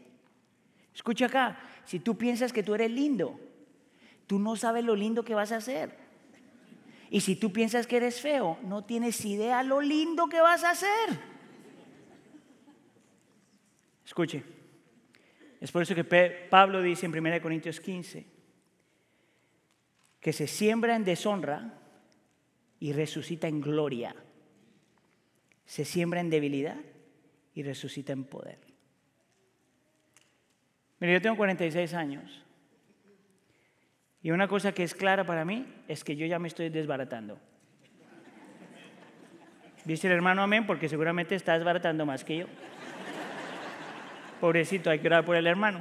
Escucha 0.94 1.26
acá, 1.26 1.58
si 1.84 1.98
tú 1.98 2.16
piensas 2.16 2.52
que 2.52 2.62
tú 2.62 2.74
eres 2.74 2.90
lindo, 2.90 3.40
tú 4.30 4.38
no 4.38 4.54
sabes 4.54 4.84
lo 4.84 4.94
lindo 4.94 5.24
que 5.24 5.34
vas 5.34 5.50
a 5.50 5.56
hacer. 5.56 5.90
Y 7.10 7.22
si 7.22 7.34
tú 7.34 7.52
piensas 7.52 7.88
que 7.88 7.96
eres 7.96 8.20
feo, 8.20 8.60
no 8.62 8.84
tienes 8.84 9.24
idea 9.24 9.64
lo 9.64 9.80
lindo 9.80 10.28
que 10.28 10.40
vas 10.40 10.62
a 10.62 10.70
hacer. 10.70 11.18
Escuche, 14.06 14.44
es 15.60 15.72
por 15.72 15.82
eso 15.82 15.96
que 15.96 16.04
Pablo 16.48 16.80
dice 16.80 17.06
en 17.06 17.18
1 17.18 17.42
Corintios 17.42 17.80
15 17.80 18.24
que 20.20 20.32
se 20.32 20.46
siembra 20.46 20.94
en 20.94 21.02
deshonra 21.02 21.74
y 22.78 22.92
resucita 22.92 23.48
en 23.48 23.60
gloria. 23.60 24.14
Se 25.66 25.84
siembra 25.84 26.20
en 26.20 26.30
debilidad 26.30 26.78
y 27.52 27.64
resucita 27.64 28.12
en 28.12 28.22
poder. 28.22 28.60
Mira, 31.00 31.14
yo 31.14 31.20
tengo 31.20 31.36
46 31.36 31.94
años. 31.94 32.44
Y 34.22 34.30
una 34.30 34.48
cosa 34.48 34.72
que 34.72 34.82
es 34.82 34.94
clara 34.94 35.24
para 35.24 35.44
mí 35.44 35.66
es 35.88 36.04
que 36.04 36.16
yo 36.16 36.26
ya 36.26 36.38
me 36.38 36.48
estoy 36.48 36.68
desbaratando. 36.68 37.38
Dice 39.84 40.08
el 40.08 40.12
hermano 40.12 40.42
amén 40.42 40.66
porque 40.66 40.88
seguramente 40.88 41.34
está 41.34 41.54
desbaratando 41.54 42.04
más 42.04 42.22
que 42.22 42.38
yo. 42.38 42.46
Pobrecito, 44.40 44.90
hay 44.90 44.98
que 44.98 45.06
orar 45.06 45.24
por 45.24 45.36
el 45.36 45.46
hermano. 45.46 45.78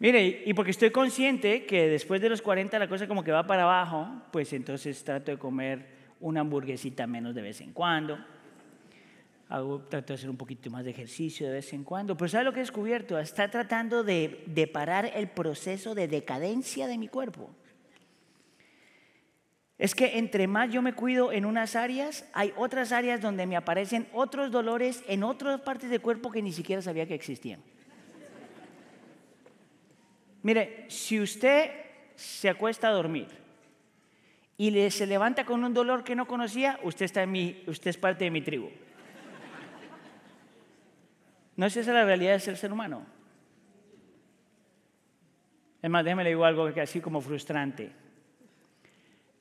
Mire, 0.00 0.42
y 0.46 0.54
porque 0.54 0.70
estoy 0.70 0.90
consciente 0.90 1.66
que 1.66 1.88
después 1.88 2.20
de 2.20 2.30
los 2.30 2.40
40 2.40 2.78
la 2.78 2.88
cosa 2.88 3.06
como 3.06 3.22
que 3.22 3.32
va 3.32 3.46
para 3.46 3.64
abajo, 3.64 4.08
pues 4.32 4.52
entonces 4.52 5.04
trato 5.04 5.30
de 5.30 5.38
comer 5.38 5.86
una 6.20 6.40
hamburguesita 6.40 7.06
menos 7.06 7.34
de 7.34 7.42
vez 7.42 7.60
en 7.60 7.72
cuando. 7.72 8.18
Trato 9.88 10.12
de 10.12 10.14
hacer 10.14 10.30
un 10.30 10.36
poquito 10.36 10.70
más 10.70 10.84
de 10.84 10.92
ejercicio 10.92 11.48
de 11.48 11.54
vez 11.54 11.72
en 11.72 11.82
cuando. 11.82 12.16
Pero 12.16 12.28
¿sabe 12.28 12.44
lo 12.44 12.52
que 12.52 12.60
he 12.60 12.62
descubierto? 12.62 13.18
Está 13.18 13.50
tratando 13.50 14.04
de, 14.04 14.44
de 14.46 14.66
parar 14.68 15.10
el 15.14 15.28
proceso 15.28 15.94
de 15.94 16.06
decadencia 16.06 16.86
de 16.86 16.96
mi 16.96 17.08
cuerpo. 17.08 17.50
Es 19.76 19.94
que 19.94 20.18
entre 20.18 20.46
más 20.46 20.70
yo 20.70 20.82
me 20.82 20.92
cuido 20.92 21.32
en 21.32 21.46
unas 21.46 21.74
áreas, 21.74 22.28
hay 22.32 22.52
otras 22.56 22.92
áreas 22.92 23.20
donde 23.20 23.46
me 23.46 23.56
aparecen 23.56 24.06
otros 24.12 24.52
dolores 24.52 25.02
en 25.08 25.24
otras 25.24 25.60
partes 25.62 25.90
del 25.90 26.00
cuerpo 26.00 26.30
que 26.30 26.42
ni 26.42 26.52
siquiera 26.52 26.82
sabía 26.82 27.06
que 27.06 27.14
existían. 27.14 27.60
Mire, 30.42 30.84
si 30.88 31.18
usted 31.20 31.70
se 32.14 32.48
acuesta 32.48 32.88
a 32.88 32.92
dormir 32.92 33.28
y 34.56 34.90
se 34.90 35.06
levanta 35.06 35.44
con 35.44 35.64
un 35.64 35.74
dolor 35.74 36.04
que 36.04 36.14
no 36.14 36.26
conocía, 36.26 36.78
usted, 36.82 37.06
está 37.06 37.22
en 37.22 37.32
mi, 37.32 37.62
usted 37.66 37.90
es 37.90 37.96
parte 37.96 38.24
de 38.24 38.30
mi 38.30 38.42
tribu. 38.42 38.68
¿No 41.60 41.66
es 41.66 41.76
esa 41.76 41.92
la 41.92 42.06
realidad 42.06 42.32
de 42.32 42.40
ser 42.40 42.56
ser 42.56 42.72
humano? 42.72 43.04
Es 45.82 45.90
más, 45.90 46.02
déjeme 46.02 46.24
le 46.24 46.30
digo 46.30 46.46
algo 46.46 46.72
que 46.72 46.80
así 46.80 47.02
como 47.02 47.20
frustrante. 47.20 47.92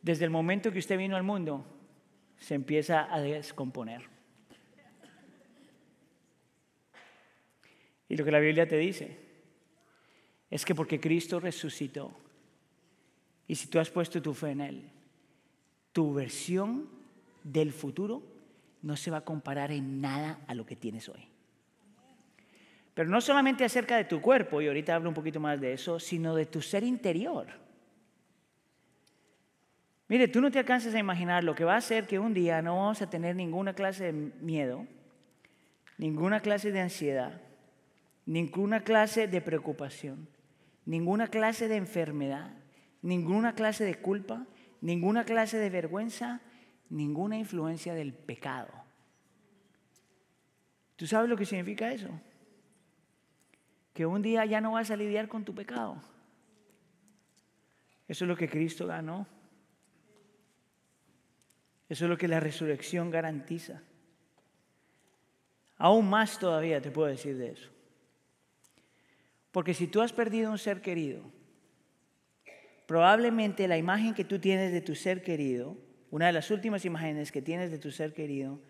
Desde 0.02 0.26
el 0.26 0.30
momento 0.30 0.70
que 0.70 0.80
usted 0.80 0.98
vino 0.98 1.16
al 1.16 1.24
mundo, 1.24 1.66
se 2.36 2.56
empieza 2.56 3.08
a 3.10 3.22
descomponer. 3.22 4.02
Y 8.10 8.18
lo 8.18 8.26
que 8.26 8.32
la 8.32 8.40
Biblia 8.40 8.68
te 8.68 8.76
dice 8.76 9.18
es 10.52 10.66
que 10.66 10.76
porque 10.76 11.00
Cristo 11.00 11.40
resucitó 11.40 12.12
y 13.48 13.56
si 13.56 13.68
tú 13.68 13.80
has 13.80 13.90
puesto 13.90 14.22
tu 14.22 14.34
fe 14.34 14.52
en 14.52 14.60
Él, 14.60 14.90
tu 15.94 16.14
versión 16.14 16.90
del 17.46 17.72
futuro 17.72 18.22
no 18.82 18.98
se 18.98 19.10
va 19.10 19.20
a 19.20 19.24
comparar 19.24 19.72
en 19.72 20.02
nada 20.02 20.42
a 20.48 20.54
lo 20.54 20.66
que 20.66 20.76
tienes 20.76 21.08
hoy. 21.08 21.29
Pero 22.94 23.10
no 23.10 23.22
solamente 23.22 23.64
acerca 23.64 23.98
de 23.98 24.06
tu 24.06 24.22
cuerpo, 24.22 24.62
y 24.62 24.68
ahorita 24.68 24.96
hablo 24.96 25.10
un 25.10 25.16
poquito 25.16 25.40
más 25.40 25.60
de 25.60 25.74
eso, 25.74 26.00
sino 26.00 26.36
de 26.36 26.46
tu 26.46 26.62
ser 26.62 26.84
interior. 26.84 27.48
Mire, 30.08 30.28
tú 30.28 30.42
no 30.42 30.52
te 30.52 30.60
alcanzas 30.60 30.96
a 30.96 31.00
imaginar 31.00 31.44
lo 31.44 31.56
que 31.56 31.64
va 31.64 31.76
a 31.76 31.82
ser 31.82 32.08
que 32.08 32.20
un 32.20 32.34
día 32.34 32.62
no 32.62 32.78
vamos 32.78 33.02
a 33.02 33.10
tener 33.10 33.36
ninguna 33.36 33.74
clase 33.74 34.06
de 34.06 34.14
miedo, 34.14 34.88
ninguna 35.98 36.40
clase 36.40 36.72
de 36.72 36.82
ansiedad, 36.82 37.42
ninguna 38.26 38.82
clase 38.84 39.28
de 39.28 39.42
preocupación 39.42 40.28
ninguna 40.90 41.28
clase 41.28 41.68
de 41.68 41.76
enfermedad, 41.76 42.52
ninguna 43.04 43.54
clase 43.54 43.86
de 43.86 44.02
culpa, 44.02 44.48
ninguna 44.82 45.24
clase 45.24 45.60
de 45.60 45.70
vergüenza, 45.70 46.42
ninguna 46.90 47.38
influencia 47.38 47.94
del 47.94 48.12
pecado. 48.12 48.72
¿Tú 50.96 51.06
sabes 51.06 51.30
lo 51.30 51.38
que 51.38 51.46
significa 51.46 51.94
eso? 51.94 52.10
Que 54.00 54.06
un 54.06 54.22
día 54.22 54.46
ya 54.46 54.62
no 54.62 54.72
vas 54.72 54.90
a 54.92 54.96
lidiar 54.96 55.28
con 55.28 55.44
tu 55.44 55.54
pecado. 55.54 56.02
Eso 58.08 58.24
es 58.24 58.30
lo 58.30 58.38
que 58.38 58.48
Cristo 58.48 58.88
ganó. 58.88 59.28
Eso 61.90 62.06
es 62.06 62.10
lo 62.10 62.18
que 62.18 62.30
la 62.30 62.40
resurrección 62.40 63.12
garantiza. 63.12 63.84
Aún 65.76 66.10
más 66.10 66.40
todavía 66.40 66.82
te 66.82 66.92
puedo 66.92 67.10
decir 67.10 67.36
de 67.36 67.52
eso. 67.52 67.70
Porque 69.52 69.74
si 69.74 69.88
tú 69.88 70.00
has 70.00 70.14
perdido 70.14 70.50
un 70.50 70.60
ser 70.60 70.82
querido, 70.82 71.22
probablemente 72.88 73.68
la 73.68 73.78
imagen 73.78 74.14
que 74.14 74.24
tú 74.24 74.40
tienes 74.40 74.72
de 74.72 74.80
tu 74.80 74.96
ser 74.96 75.24
querido, 75.24 75.76
una 76.10 76.28
de 76.28 76.32
las 76.32 76.50
últimas 76.52 76.86
imágenes 76.86 77.34
que 77.34 77.42
tienes 77.42 77.70
de 77.70 77.80
tu 77.80 77.92
ser 77.92 78.14
querido, 78.14 78.62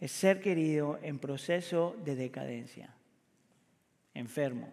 es 0.00 0.10
ser 0.10 0.40
querido 0.40 0.98
en 1.02 1.20
proceso 1.20 1.96
de 2.04 2.16
decadencia, 2.16 2.95
enfermo. 4.16 4.72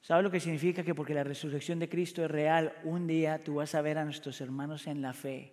¿Sabes 0.00 0.22
lo 0.22 0.30
que 0.30 0.38
significa? 0.38 0.84
Que 0.84 0.94
porque 0.94 1.14
la 1.14 1.24
resurrección 1.24 1.78
de 1.78 1.88
Cristo 1.88 2.24
es 2.24 2.30
real, 2.30 2.72
un 2.84 3.06
día 3.06 3.42
tú 3.42 3.56
vas 3.56 3.74
a 3.74 3.82
ver 3.82 3.98
a 3.98 4.04
nuestros 4.04 4.40
hermanos 4.40 4.86
en 4.86 5.02
la 5.02 5.12
fe, 5.12 5.52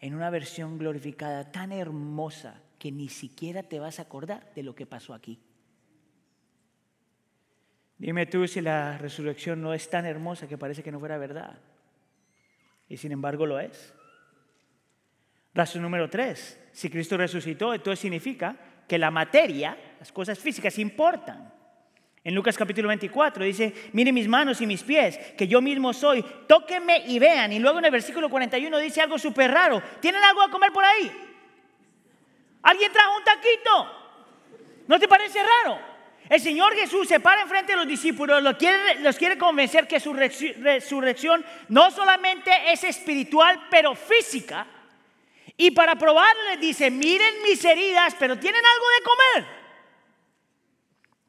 en 0.00 0.14
una 0.14 0.30
versión 0.30 0.78
glorificada 0.78 1.52
tan 1.52 1.72
hermosa 1.72 2.62
que 2.78 2.90
ni 2.90 3.10
siquiera 3.10 3.62
te 3.62 3.78
vas 3.78 3.98
a 3.98 4.02
acordar 4.02 4.54
de 4.54 4.62
lo 4.62 4.74
que 4.74 4.86
pasó 4.86 5.12
aquí. 5.12 5.38
Dime 7.98 8.24
tú 8.24 8.46
si 8.46 8.62
la 8.62 8.96
resurrección 8.96 9.60
no 9.60 9.74
es 9.74 9.90
tan 9.90 10.06
hermosa 10.06 10.48
que 10.48 10.56
parece 10.56 10.82
que 10.82 10.90
no 10.90 10.98
fuera 10.98 11.18
verdad. 11.18 11.58
Y 12.88 12.96
sin 12.96 13.12
embargo 13.12 13.44
lo 13.44 13.60
es. 13.60 13.92
Razón 15.52 15.82
número 15.82 16.08
tres. 16.08 16.58
Si 16.72 16.88
Cristo 16.88 17.18
resucitó, 17.18 17.74
entonces 17.74 18.00
significa 18.00 18.56
que 18.88 18.96
la 18.96 19.10
materia, 19.10 19.76
las 20.00 20.10
cosas 20.10 20.38
físicas 20.38 20.78
importan. 20.78 21.52
En 22.24 22.34
Lucas 22.34 22.56
capítulo 22.56 22.88
24 22.88 23.44
dice, 23.44 23.90
miren 23.92 24.14
mis 24.14 24.26
manos 24.26 24.58
y 24.62 24.66
mis 24.66 24.82
pies, 24.82 25.18
que 25.36 25.46
yo 25.46 25.60
mismo 25.60 25.92
soy, 25.92 26.24
tóquenme 26.46 27.04
y 27.06 27.18
vean. 27.18 27.52
Y 27.52 27.58
luego 27.58 27.78
en 27.78 27.84
el 27.84 27.90
versículo 27.90 28.30
41 28.30 28.78
dice 28.78 29.02
algo 29.02 29.18
súper 29.18 29.50
raro. 29.50 29.82
¿Tienen 30.00 30.22
algo 30.24 30.40
a 30.40 30.50
comer 30.50 30.72
por 30.72 30.84
ahí? 30.84 31.12
¿Alguien 32.62 32.90
trajo 32.90 33.16
un 33.16 33.24
taquito? 33.24 34.84
¿No 34.88 34.98
te 34.98 35.06
parece 35.06 35.38
raro? 35.42 35.78
El 36.30 36.40
Señor 36.40 36.74
Jesús 36.74 37.06
se 37.06 37.20
para 37.20 37.42
enfrente 37.42 37.72
de 37.72 37.78
los 37.78 37.88
discípulos, 37.88 38.42
los 38.42 38.56
quiere, 38.56 39.00
los 39.00 39.16
quiere 39.16 39.36
convencer 39.36 39.86
que 39.86 40.00
su 40.00 40.14
resurrección 40.14 41.44
no 41.68 41.90
solamente 41.90 42.50
es 42.72 42.84
espiritual, 42.84 43.66
pero 43.70 43.94
física. 43.94 44.66
Y 45.58 45.72
para 45.72 45.96
probarle 45.96 46.56
dice, 46.58 46.90
miren 46.90 47.42
mis 47.42 47.62
heridas, 47.66 48.16
pero 48.18 48.38
tienen 48.38 48.62
algo 48.64 48.86
de 48.88 49.02
comer. 49.02 49.59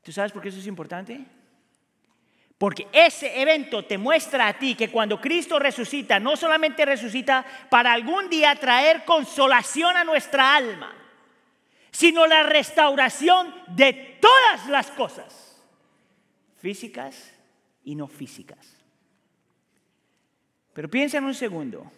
¿Tú 0.04 0.12
sabes 0.12 0.32
por 0.32 0.42
qué 0.42 0.50
eso 0.50 0.60
es 0.60 0.68
importante? 0.68 1.26
Porque 2.58 2.88
ese 2.92 3.42
evento 3.42 3.86
te 3.86 3.98
muestra 3.98 4.48
a 4.48 4.54
ti 4.54 4.76
que 4.76 4.92
cuando 4.92 5.20
Cristo 5.20 5.58
resucita, 5.58 6.20
no 6.20 6.36
solamente 6.36 6.86
resucita 6.86 7.46
para 7.70 7.92
algún 7.92 8.30
día 8.30 8.56
traer 8.56 9.04
consolación 9.04 9.98
a 9.98 10.04
nuestra 10.04 10.56
alma, 10.56 10.94
sino 11.92 12.28
la 12.28 12.44
restauración 12.44 13.54
de 13.68 14.20
todas 14.22 14.68
las 14.70 14.92
cosas, 14.92 15.60
físicas 16.58 17.34
y 17.84 17.96
no 17.96 18.08
físicas. 18.08 18.78
Pero 20.74 20.88
piensa 20.90 21.18
en 21.18 21.26
un 21.26 21.34
segundo, 21.34 21.92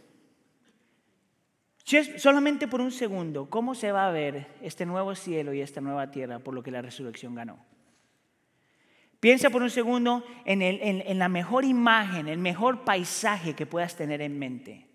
solamente 2.18 2.68
por 2.68 2.82
un 2.82 2.92
segundo, 2.92 3.50
¿cómo 3.50 3.76
se 3.76 3.92
va 3.92 4.08
a 4.08 4.12
ver 4.12 4.48
este 4.62 4.86
nuevo 4.86 5.14
cielo 5.14 5.54
y 5.54 5.62
esta 5.62 5.82
nueva 5.82 6.10
tierra 6.10 6.40
por 6.40 6.54
lo 6.54 6.64
que 6.64 6.72
la 6.72 6.82
resurrección 6.82 7.36
ganó? 7.36 7.73
Piensa 9.24 9.50
por 9.50 9.62
un 9.64 9.70
segundo 9.70 10.22
en, 10.44 11.18
la 11.18 11.30
mejor 11.30 11.64
imagen, 11.64 12.28
el 12.28 12.40
mejor 12.40 12.84
paisaje 12.84 13.54
que 13.54 13.66
puedas 13.66 13.96
tener 13.96 14.22
en 14.22 14.38
mente. 14.38 14.86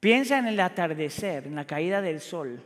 Piensa 0.00 0.36
en 0.36 0.48
el 0.48 0.60
atardecer, 0.60 1.46
en 1.46 1.54
la 1.54 1.66
caída 1.66 2.02
del 2.02 2.20
sol. 2.20 2.62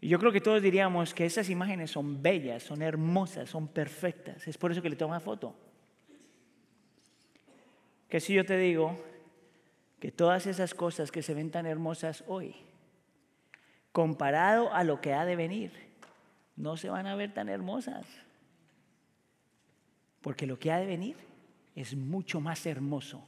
Yo 0.00 0.20
creo 0.20 0.30
que 0.30 0.40
todos 0.40 0.62
diríamos 0.62 1.12
que 1.12 1.26
esas 1.26 1.50
imágenes 1.50 1.90
son 1.90 2.22
bellas, 2.22 2.62
son 2.62 2.82
hermosas, 2.82 3.50
son 3.50 3.66
perfectas. 3.66 4.46
Es 4.46 4.56
por 4.56 4.70
eso 4.70 4.80
que 4.80 4.90
le 4.90 4.94
toma 4.94 5.18
foto. 5.18 5.56
Que 8.08 8.20
si 8.20 8.34
yo 8.34 8.46
te 8.46 8.56
digo 8.56 8.96
que 9.98 10.12
todas 10.12 10.46
esas 10.46 10.72
cosas 10.72 11.10
que 11.10 11.20
se 11.20 11.34
ven 11.34 11.50
tan 11.50 11.66
hermosas 11.66 12.22
hoy, 12.28 12.54
comparado 13.90 14.72
a 14.72 14.84
lo 14.84 15.00
que 15.00 15.14
ha 15.14 15.24
de 15.24 15.34
venir, 15.34 15.87
no 16.58 16.76
se 16.76 16.90
van 16.90 17.06
a 17.06 17.14
ver 17.14 17.32
tan 17.32 17.48
hermosas. 17.48 18.04
Porque 20.20 20.46
lo 20.46 20.58
que 20.58 20.72
ha 20.72 20.78
de 20.78 20.86
venir 20.86 21.16
es 21.74 21.94
mucho 21.94 22.40
más 22.40 22.66
hermoso, 22.66 23.24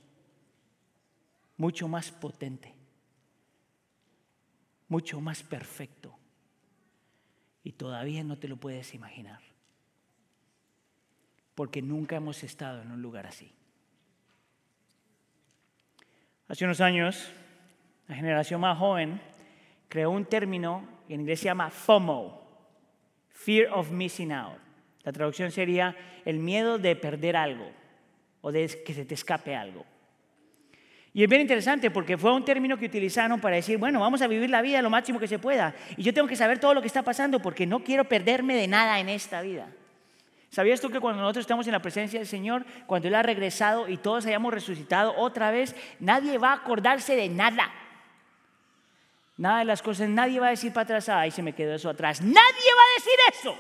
mucho 1.57 1.87
más 1.87 2.11
potente, 2.11 2.75
mucho 4.89 5.21
más 5.21 5.43
perfecto. 5.45 6.17
Y 7.63 7.73
todavía 7.73 8.25
no 8.25 8.37
te 8.37 8.49
lo 8.49 8.57
puedes 8.57 8.95
imaginar. 8.95 9.41
Porque 11.55 11.83
nunca 11.83 12.17
hemos 12.17 12.43
estado 12.43 12.83
en 12.83 12.91
un 12.91 13.01
lugar 13.01 13.27
así. 13.27 13.53
Hace 16.49 16.65
unos 16.65 16.81
años, 16.81 17.31
la 18.09 18.17
generación 18.17 18.61
más 18.61 18.77
joven 18.77 19.21
creó 19.89 20.11
un 20.11 20.25
término 20.25 20.85
que 21.07 21.15
en 21.15 21.21
inglés 21.21 21.39
se 21.39 21.45
llama 21.45 21.71
FOMO, 21.71 22.41
Fear 23.41 23.71
of 23.73 23.91
missing 23.91 24.33
out. 24.33 24.59
La 25.03 25.13
traducción 25.13 25.51
sería 25.51 25.97
el 26.27 26.39
miedo 26.39 26.79
de 26.79 26.95
perder 26.95 27.37
algo 27.37 27.71
o 28.43 28.53
de 28.53 28.69
que 28.85 28.93
se 28.93 29.07
te 29.07 29.15
escape 29.15 29.57
algo. 29.57 29.87
Y 31.15 31.25
es 31.25 31.29
bien 31.29 31.41
interesante 31.41 31.91
porque 31.91 32.19
fue 32.19 32.33
un 32.35 32.45
término 32.45 32.77
que 32.77 32.85
utilizaron 32.85 33.41
para 33.41 33.57
decir, 33.57 33.79
bueno, 33.79 33.99
vamos 33.99 34.21
a 34.21 34.27
vivir 34.27 34.51
la 34.51 34.61
vida 34.61 34.83
lo 34.83 34.91
máximo 34.91 35.19
que 35.19 35.27
se 35.27 35.39
pueda. 35.39 35.75
Y 35.97 36.03
yo 36.03 36.13
tengo 36.13 36.29
que 36.29 36.37
saber 36.37 36.59
todo 36.59 36.75
lo 36.75 36.83
que 36.83 36.87
está 36.87 37.03
pasando 37.03 37.41
porque 37.41 37.67
no 37.67 37.83
quiero 37.83 38.05
perderme 38.05 38.55
de 38.55 38.69
nada 38.69 39.01
en 39.01 39.09
esta 39.09 39.41
vida. 39.41 39.69
¿Sabías 40.51 40.81
tú 40.83 40.91
que 40.91 41.01
cuando 41.01 41.23
nosotros 41.23 41.45
estamos 41.45 41.67
en 41.67 41.73
la 41.73 41.81
presencia 41.81 42.21
del 42.21 42.29
Señor, 42.29 42.67
cuando 42.87 43.09
Él 43.09 43.15
ha 43.15 43.23
regresado 43.23 43.89
y 43.89 43.97
todos 43.97 44.27
hayamos 44.27 44.53
resucitado 44.53 45.15
otra 45.17 45.51
vez, 45.51 45.75
nadie 45.99 46.37
va 46.37 46.51
a 46.51 46.57
acordarse 46.57 47.17
de 47.17 47.31
nada? 47.31 47.73
Nada 49.41 49.61
de 49.61 49.65
las 49.65 49.81
cosas, 49.81 50.07
nadie 50.07 50.39
va 50.39 50.49
a 50.49 50.51
decir 50.51 50.71
para 50.71 50.85
atrás, 50.85 51.09
ahí 51.09 51.31
se 51.31 51.43
me 51.43 51.55
quedó 51.55 51.75
eso 51.75 51.89
atrás. 51.89 52.21
Nadie 52.21 52.35
va 52.37 52.83
a 52.83 52.95
decir 52.99 53.19
eso. 53.33 53.57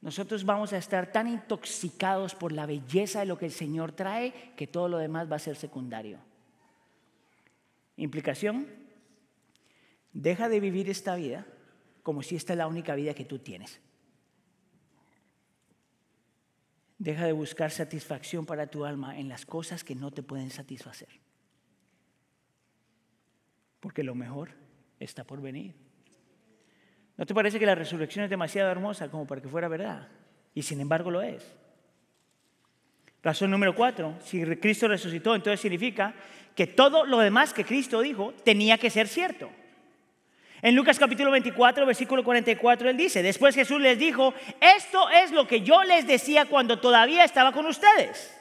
Nosotros 0.00 0.44
vamos 0.44 0.72
a 0.72 0.78
estar 0.78 1.10
tan 1.10 1.26
intoxicados 1.26 2.36
por 2.36 2.52
la 2.52 2.66
belleza 2.66 3.18
de 3.18 3.26
lo 3.26 3.36
que 3.36 3.46
el 3.46 3.50
Señor 3.50 3.90
trae 3.90 4.52
que 4.54 4.68
todo 4.68 4.88
lo 4.88 4.98
demás 4.98 5.28
va 5.28 5.34
a 5.34 5.40
ser 5.40 5.56
secundario. 5.56 6.20
Implicación, 7.96 8.68
deja 10.12 10.48
de 10.48 10.60
vivir 10.60 10.88
esta 10.88 11.16
vida 11.16 11.44
como 12.04 12.22
si 12.22 12.36
esta 12.36 12.52
es 12.52 12.58
la 12.58 12.68
única 12.68 12.94
vida 12.94 13.12
que 13.12 13.24
tú 13.24 13.40
tienes. 13.40 13.80
Deja 16.96 17.24
de 17.26 17.32
buscar 17.32 17.72
satisfacción 17.72 18.46
para 18.46 18.68
tu 18.68 18.84
alma 18.84 19.18
en 19.18 19.28
las 19.28 19.44
cosas 19.44 19.82
que 19.82 19.96
no 19.96 20.12
te 20.12 20.22
pueden 20.22 20.52
satisfacer 20.52 21.25
porque 23.86 24.02
lo 24.02 24.16
mejor 24.16 24.48
está 24.98 25.22
por 25.22 25.40
venir. 25.40 25.72
¿No 27.16 27.24
te 27.24 27.32
parece 27.32 27.60
que 27.60 27.66
la 27.66 27.76
resurrección 27.76 28.24
es 28.24 28.30
demasiado 28.30 28.68
hermosa 28.68 29.08
como 29.08 29.28
para 29.28 29.40
que 29.40 29.46
fuera 29.46 29.68
verdad? 29.68 30.08
Y 30.54 30.62
sin 30.62 30.80
embargo 30.80 31.08
lo 31.08 31.22
es. 31.22 31.54
Razón 33.22 33.52
número 33.52 33.76
cuatro, 33.76 34.16
si 34.24 34.44
Cristo 34.56 34.88
resucitó, 34.88 35.36
entonces 35.36 35.60
significa 35.60 36.16
que 36.56 36.66
todo 36.66 37.06
lo 37.06 37.20
demás 37.20 37.54
que 37.54 37.64
Cristo 37.64 38.00
dijo 38.00 38.34
tenía 38.42 38.76
que 38.76 38.90
ser 38.90 39.06
cierto. 39.06 39.50
En 40.62 40.74
Lucas 40.74 40.98
capítulo 40.98 41.30
24, 41.30 41.86
versículo 41.86 42.24
44, 42.24 42.90
él 42.90 42.96
dice, 42.96 43.22
después 43.22 43.54
Jesús 43.54 43.80
les 43.80 44.00
dijo, 44.00 44.34
esto 44.60 45.08
es 45.10 45.30
lo 45.30 45.46
que 45.46 45.60
yo 45.60 45.84
les 45.84 46.08
decía 46.08 46.46
cuando 46.46 46.80
todavía 46.80 47.22
estaba 47.22 47.52
con 47.52 47.66
ustedes 47.66 48.35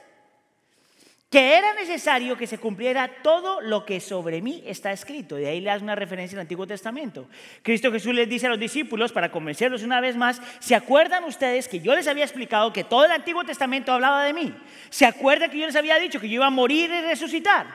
que 1.35 1.57
era 1.57 1.73
necesario 1.73 2.37
que 2.37 2.47
se 2.47 2.59
cumpliera 2.59 3.09
todo 3.21 3.59
lo 3.59 3.85
que 3.85 3.99
sobre 3.99 4.41
mí 4.41 4.63
está 4.65 4.93
escrito. 4.93 5.35
De 5.35 5.49
ahí 5.49 5.59
le 5.59 5.69
das 5.69 5.81
una 5.81 5.93
referencia 5.93 6.37
al 6.37 6.43
Antiguo 6.43 6.65
Testamento. 6.65 7.27
Cristo 7.61 7.91
Jesús 7.91 8.15
les 8.15 8.29
dice 8.29 8.45
a 8.45 8.49
los 8.51 8.57
discípulos, 8.57 9.11
para 9.11 9.29
convencerlos 9.29 9.83
una 9.83 9.99
vez 9.99 10.15
más, 10.15 10.41
¿se 10.59 10.75
acuerdan 10.75 11.25
ustedes 11.25 11.67
que 11.67 11.81
yo 11.81 11.93
les 11.93 12.07
había 12.07 12.23
explicado 12.23 12.71
que 12.71 12.85
todo 12.85 13.03
el 13.03 13.11
Antiguo 13.11 13.43
Testamento 13.43 13.91
hablaba 13.91 14.23
de 14.23 14.31
mí? 14.31 14.55
¿Se 14.89 15.05
acuerdan 15.05 15.51
que 15.51 15.57
yo 15.57 15.65
les 15.65 15.75
había 15.75 15.99
dicho 15.99 16.21
que 16.21 16.29
yo 16.29 16.35
iba 16.35 16.45
a 16.45 16.51
morir 16.51 16.89
y 16.89 17.01
resucitar? 17.01 17.67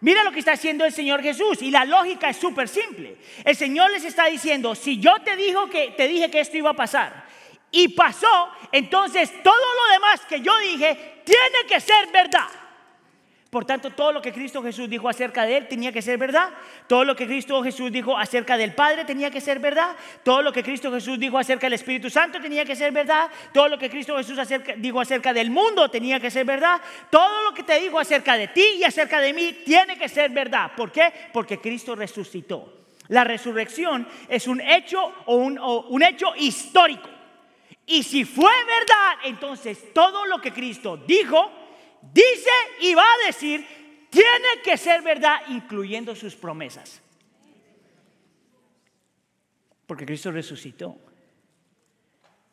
Mira 0.00 0.22
lo 0.22 0.30
que 0.30 0.40
está 0.40 0.52
haciendo 0.52 0.84
el 0.84 0.92
Señor 0.92 1.22
Jesús 1.22 1.62
y 1.62 1.70
la 1.70 1.86
lógica 1.86 2.28
es 2.28 2.36
súper 2.36 2.68
simple. 2.68 3.16
El 3.46 3.56
Señor 3.56 3.92
les 3.92 4.04
está 4.04 4.26
diciendo, 4.26 4.74
si 4.74 5.00
yo 5.00 5.14
te, 5.24 5.34
que, 5.72 5.94
te 5.96 6.06
dije 6.06 6.30
que 6.30 6.40
esto 6.40 6.58
iba 6.58 6.68
a 6.68 6.76
pasar 6.76 7.24
y 7.70 7.88
pasó, 7.88 8.50
entonces 8.72 9.32
todo 9.42 9.54
lo 9.54 9.92
demás 9.94 10.20
que 10.28 10.42
yo 10.42 10.52
dije 10.58 11.22
tiene 11.24 11.66
que 11.66 11.80
ser 11.80 12.08
verdad. 12.12 12.65
Por 13.56 13.64
tanto, 13.64 13.88
todo 13.88 14.12
lo 14.12 14.20
que 14.20 14.34
Cristo 14.34 14.62
Jesús 14.62 14.86
dijo 14.86 15.08
acerca 15.08 15.46
de 15.46 15.56
Él 15.56 15.66
tenía 15.66 15.90
que 15.90 16.02
ser 16.02 16.18
verdad. 16.18 16.50
Todo 16.86 17.06
lo 17.06 17.16
que 17.16 17.26
Cristo 17.26 17.62
Jesús 17.62 17.90
dijo 17.90 18.14
acerca 18.14 18.58
del 18.58 18.74
Padre 18.74 19.06
tenía 19.06 19.30
que 19.30 19.40
ser 19.40 19.60
verdad. 19.60 19.96
Todo 20.22 20.42
lo 20.42 20.52
que 20.52 20.62
Cristo 20.62 20.92
Jesús 20.92 21.18
dijo 21.18 21.38
acerca 21.38 21.64
del 21.64 21.72
Espíritu 21.72 22.10
Santo 22.10 22.38
tenía 22.38 22.66
que 22.66 22.76
ser 22.76 22.92
verdad. 22.92 23.30
Todo 23.54 23.70
lo 23.70 23.78
que 23.78 23.88
Cristo 23.88 24.14
Jesús 24.18 24.38
dijo 24.76 25.00
acerca 25.00 25.32
del 25.32 25.48
mundo 25.48 25.88
tenía 25.88 26.20
que 26.20 26.30
ser 26.30 26.44
verdad. 26.44 26.82
Todo 27.08 27.44
lo 27.44 27.54
que 27.54 27.62
te 27.62 27.80
dijo 27.80 27.98
acerca 27.98 28.36
de 28.36 28.48
ti 28.48 28.62
y 28.76 28.84
acerca 28.84 29.22
de 29.22 29.32
mí 29.32 29.56
tiene 29.64 29.96
que 29.96 30.10
ser 30.10 30.30
verdad. 30.32 30.72
¿Por 30.76 30.92
qué? 30.92 31.10
Porque 31.32 31.58
Cristo 31.58 31.94
resucitó. 31.94 32.70
La 33.08 33.24
resurrección 33.24 34.06
es 34.28 34.48
un 34.48 34.60
hecho 34.60 35.00
o 35.24 35.36
un, 35.36 35.56
o 35.58 35.86
un 35.88 36.02
hecho 36.02 36.36
histórico. 36.36 37.08
Y 37.86 38.02
si 38.02 38.26
fue 38.26 38.52
verdad, 38.66 39.24
entonces 39.24 39.94
todo 39.94 40.26
lo 40.26 40.42
que 40.42 40.52
Cristo 40.52 40.98
dijo 40.98 41.55
dice 42.12 42.50
y 42.80 42.94
va 42.94 43.04
a 43.04 43.26
decir, 43.26 43.64
tiene 44.10 44.62
que 44.62 44.76
ser 44.76 45.02
verdad, 45.02 45.40
incluyendo 45.48 46.14
sus 46.14 46.34
promesas. 46.34 47.02
Porque 49.86 50.06
Cristo 50.06 50.30
resucitó. 50.30 50.98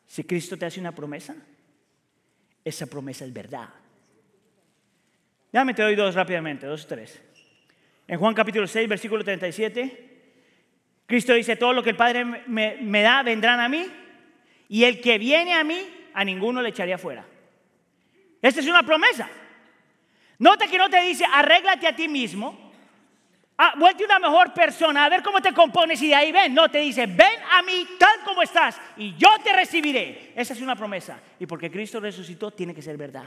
Si 0.06 0.24
Cristo 0.24 0.58
te 0.58 0.66
hace 0.66 0.80
una 0.80 0.94
promesa, 0.94 1.36
esa 2.64 2.86
promesa 2.86 3.26
es 3.26 3.34
verdad. 3.34 3.70
Déjame 5.52 5.74
te 5.74 5.82
doy 5.82 5.96
dos 5.96 6.16
rápidamente, 6.16 6.68
dos 6.68 6.86
tres. 6.88 7.20
En 8.08 8.20
Juan 8.20 8.34
capítulo 8.34 8.68
6, 8.68 8.88
versículo 8.88 9.24
37, 9.24 10.14
Cristo 11.06 11.34
dice, 11.34 11.56
todo 11.56 11.74
lo 11.74 11.84
que 11.84 11.92
el 11.92 11.96
Padre 11.96 12.26
me, 12.26 12.78
me 12.82 13.02
da 13.02 13.24
vendrán 13.24 13.60
a 13.60 13.70
mí, 13.70 13.86
y 14.68 14.84
el 14.84 15.00
que 15.00 15.18
viene 15.18 15.54
a 15.54 15.64
mí, 15.64 15.82
a 16.14 16.26
ninguno 16.26 16.62
le 16.62 16.70
echaría 16.70 16.98
fuera. 16.98 17.26
Esta 18.42 18.60
es 18.60 18.68
una 18.68 18.84
promesa. 18.84 19.30
Nota 20.40 20.68
que 20.68 20.78
no 20.78 20.90
te 20.90 21.02
dice, 21.02 21.26
arréglate 21.32 21.88
a 21.88 21.96
ti 21.96 22.08
mismo, 22.08 22.72
ah, 23.58 23.74
vuelve 23.78 24.06
una 24.06 24.20
mejor 24.20 24.54
persona, 24.54 25.06
a 25.06 25.10
ver 25.10 25.22
cómo 25.22 25.42
te 25.42 25.54
compones 25.54 26.02
y 26.02 26.08
de 26.08 26.16
ahí 26.16 26.32
ven. 26.32 26.54
No, 26.54 26.70
te 26.70 26.80
dice, 26.80 27.06
ven 27.06 27.40
a 27.52 27.62
mí 27.62 27.88
tal 27.98 28.20
como 28.26 28.42
estás 28.42 28.80
y 28.98 29.16
yo 29.16 29.30
te 29.44 29.54
recibiré. 29.54 30.34
Esa 30.36 30.54
es 30.54 30.62
una 30.62 30.76
promesa. 30.76 31.20
Y 31.40 31.46
porque 31.46 31.72
Cristo 31.72 32.00
resucitó, 32.00 32.52
tiene 32.52 32.74
que 32.74 32.82
ser 32.82 32.98
verdad. 32.98 33.26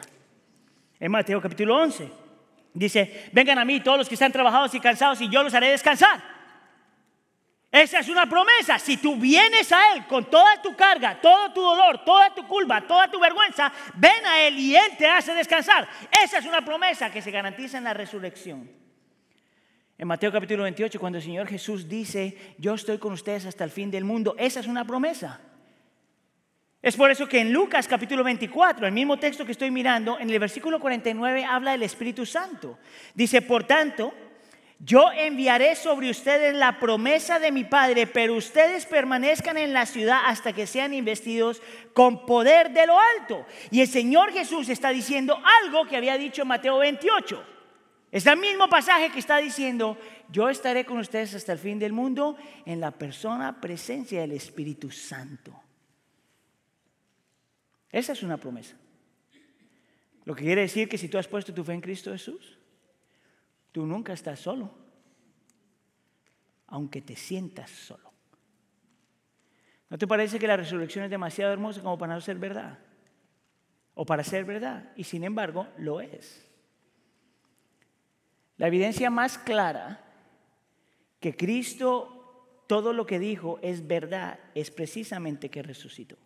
En 0.99 1.11
Mateo 1.11 1.41
capítulo 1.41 1.77
11 1.77 2.11
dice, 2.73 3.31
vengan 3.33 3.59
a 3.59 3.65
mí 3.65 3.81
todos 3.81 3.99
los 3.99 4.09
que 4.09 4.15
están 4.15 4.33
trabajados 4.33 4.75
y 4.75 4.81
cansados 4.81 5.21
y 5.21 5.29
yo 5.29 5.43
los 5.43 5.55
haré 5.55 5.71
descansar. 5.71 6.36
Esa 7.77 7.99
es 7.99 8.09
una 8.09 8.25
promesa. 8.25 8.79
Si 8.79 8.97
tú 8.97 9.17
vienes 9.17 9.71
a 9.71 9.93
Él 9.93 10.07
con 10.07 10.25
toda 10.31 10.63
tu 10.63 10.75
carga, 10.75 11.21
todo 11.21 11.53
tu 11.53 11.61
dolor, 11.61 12.03
toda 12.07 12.35
tu 12.35 12.47
culpa, 12.47 12.81
toda 12.81 13.11
tu 13.11 13.21
vergüenza, 13.21 13.71
ven 13.95 14.25
a 14.25 14.41
Él 14.41 14.59
y 14.59 14.75
Él 14.75 14.93
te 14.97 15.07
hace 15.07 15.35
descansar. 15.35 15.87
Esa 16.25 16.39
es 16.39 16.47
una 16.47 16.65
promesa 16.65 17.11
que 17.13 17.21
se 17.21 17.31
garantiza 17.31 17.77
en 17.77 17.85
la 17.85 17.93
resurrección. 17.93 18.71
En 19.99 20.09
Mateo 20.09 20.33
capítulo 20.33 20.63
28, 20.63 20.99
cuando 20.99 21.19
el 21.19 21.25
Señor 21.25 21.49
Jesús 21.49 21.87
dice, 21.87 22.55
yo 22.57 22.73
estoy 22.73 22.97
con 22.97 23.13
ustedes 23.13 23.45
hasta 23.45 23.65
el 23.65 23.71
fin 23.71 23.91
del 23.91 24.05
mundo, 24.05 24.35
esa 24.39 24.61
es 24.61 24.67
una 24.67 24.87
promesa. 24.87 25.39
Es 26.81 26.97
por 26.97 27.11
eso 27.11 27.29
que 27.29 27.41
en 27.41 27.53
Lucas 27.53 27.87
capítulo 27.87 28.25
24, 28.25 28.87
el 28.87 28.93
mismo 28.93 29.19
texto 29.19 29.45
que 29.45 29.53
estoy 29.53 29.71
mirando, 29.71 30.19
en 30.19 30.31
el 30.31 30.39
versículo 30.39 30.81
49 30.81 31.45
habla 31.45 31.73
del 31.73 31.83
Espíritu 31.83 32.25
Santo. 32.25 32.79
Dice, 33.15 33.43
por 33.43 33.65
tanto, 33.65 34.15
yo 34.79 35.11
enviaré 35.13 35.75
sobre 35.75 36.11
ustedes 36.11 36.55
la 36.55 36.79
promesa 36.79 37.39
de 37.39 37.51
mi 37.51 37.65
Padre, 37.65 38.07
pero 38.07 38.35
ustedes 38.35 38.85
permanezcan 38.85 39.57
en 39.57 39.73
la 39.73 39.87
ciudad 39.87 40.21
hasta 40.27 40.53
que 40.53 40.67
sean 40.67 40.93
investidos 40.93 41.63
con 41.95 42.27
poder 42.27 42.73
de 42.73 42.87
lo 42.87 42.99
alto. 42.99 43.47
Y 43.71 43.81
el 43.81 43.89
Señor 43.89 44.33
Jesús 44.33 44.69
está 44.69 44.91
diciendo 44.91 45.41
algo 45.63 45.87
que 45.87 45.97
había 45.97 46.19
dicho 46.19 46.45
Mateo 46.45 46.79
28. 46.79 47.43
Es 48.13 48.27
el 48.27 48.37
mismo 48.37 48.69
pasaje 48.69 49.11
que 49.11 49.19
está 49.19 49.39
diciendo, 49.39 49.99
yo 50.31 50.49
estaré 50.49 50.85
con 50.85 50.99
ustedes 50.99 51.35
hasta 51.35 51.53
el 51.53 51.59
fin 51.59 51.79
del 51.79 51.93
mundo 51.93 52.37
en 52.65 52.81
la 52.81 52.91
persona 52.91 53.61
presencia 53.61 54.21
del 54.21 54.33
Espíritu 54.33 54.91
Santo. 54.91 55.59
Esa 57.91 58.13
es 58.13 58.23
una 58.23 58.37
promesa. 58.37 58.77
Lo 60.25 60.35
que 60.35 60.45
quiere 60.45 60.63
decir 60.63 60.89
que 60.89 60.99
si 60.99 61.09
tú 61.09 61.17
has 61.17 61.29
puesto 61.29 61.55
tu 61.55 61.65
fe 61.65 61.73
en 61.73 61.81
Cristo 61.81 62.13
Jesús, 62.13 62.56
tú 63.77 63.85
nunca 63.85 64.15
estás 64.15 64.41
solo, 64.41 64.71
aunque 66.69 67.03
te 67.03 67.15
sientas 67.15 67.69
solo. 67.69 68.11
¿No 69.91 69.99
te 69.99 70.07
parece 70.07 70.39
que 70.39 70.47
la 70.47 70.57
resurrección 70.57 71.05
es 71.05 71.11
demasiado 71.11 71.53
hermosa 71.53 71.83
como 71.83 71.99
para 71.99 72.15
no 72.15 72.23
ser 72.23 72.39
verdad? 72.39 72.79
O 73.93 74.07
para 74.07 74.25
ser 74.25 74.47
verdad. 74.47 74.93
Y 74.97 75.05
sin 75.05 75.25
embargo, 75.25 75.69
lo 75.77 76.01
es. 76.01 76.51
La 78.57 78.69
evidencia 78.69 79.11
más 79.11 79.37
clara 79.37 80.03
que 81.21 81.37
Cristo, 81.37 82.63
todo 82.67 82.95
lo 82.95 83.05
que 83.05 83.19
dijo 83.19 83.59
es 83.61 83.87
verdad, 83.87 84.41
es 84.55 84.71
precisamente 84.71 85.51
que 85.51 85.63
resucitó. 85.63 86.17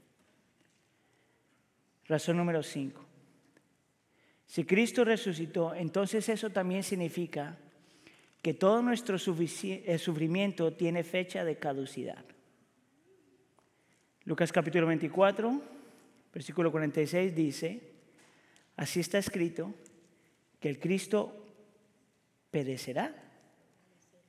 Razón 2.04 2.36
número 2.36 2.62
5. 2.62 3.09
Si 4.50 4.64
Cristo 4.64 5.04
resucitó, 5.04 5.76
entonces 5.76 6.28
eso 6.28 6.50
también 6.50 6.82
significa 6.82 7.56
que 8.42 8.52
todo 8.52 8.82
nuestro 8.82 9.16
eh, 9.16 9.96
sufrimiento 9.96 10.72
tiene 10.72 11.04
fecha 11.04 11.44
de 11.44 11.56
caducidad. 11.56 12.24
Lucas 14.24 14.50
capítulo 14.50 14.88
24, 14.88 15.62
versículo 16.34 16.72
46 16.72 17.32
dice, 17.32 17.80
así 18.74 18.98
está 18.98 19.18
escrito, 19.18 19.72
que 20.58 20.68
el 20.68 20.80
Cristo 20.80 21.46
perecerá, 22.50 23.14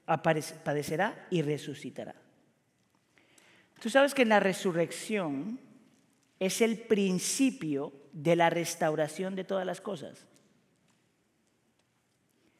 padecerá 0.05 1.27
y 1.31 1.41
resucitará. 1.41 2.13
Tú 3.81 3.89
sabes 3.89 4.13
que 4.13 4.21
en 4.21 4.29
la 4.29 4.39
resurrección 4.39 5.59
es 6.39 6.61
el 6.61 6.77
principio 6.77 8.00
de 8.13 8.35
la 8.35 8.49
restauración 8.49 9.35
de 9.35 9.43
todas 9.43 9.65
las 9.65 9.81
cosas. 9.81 10.25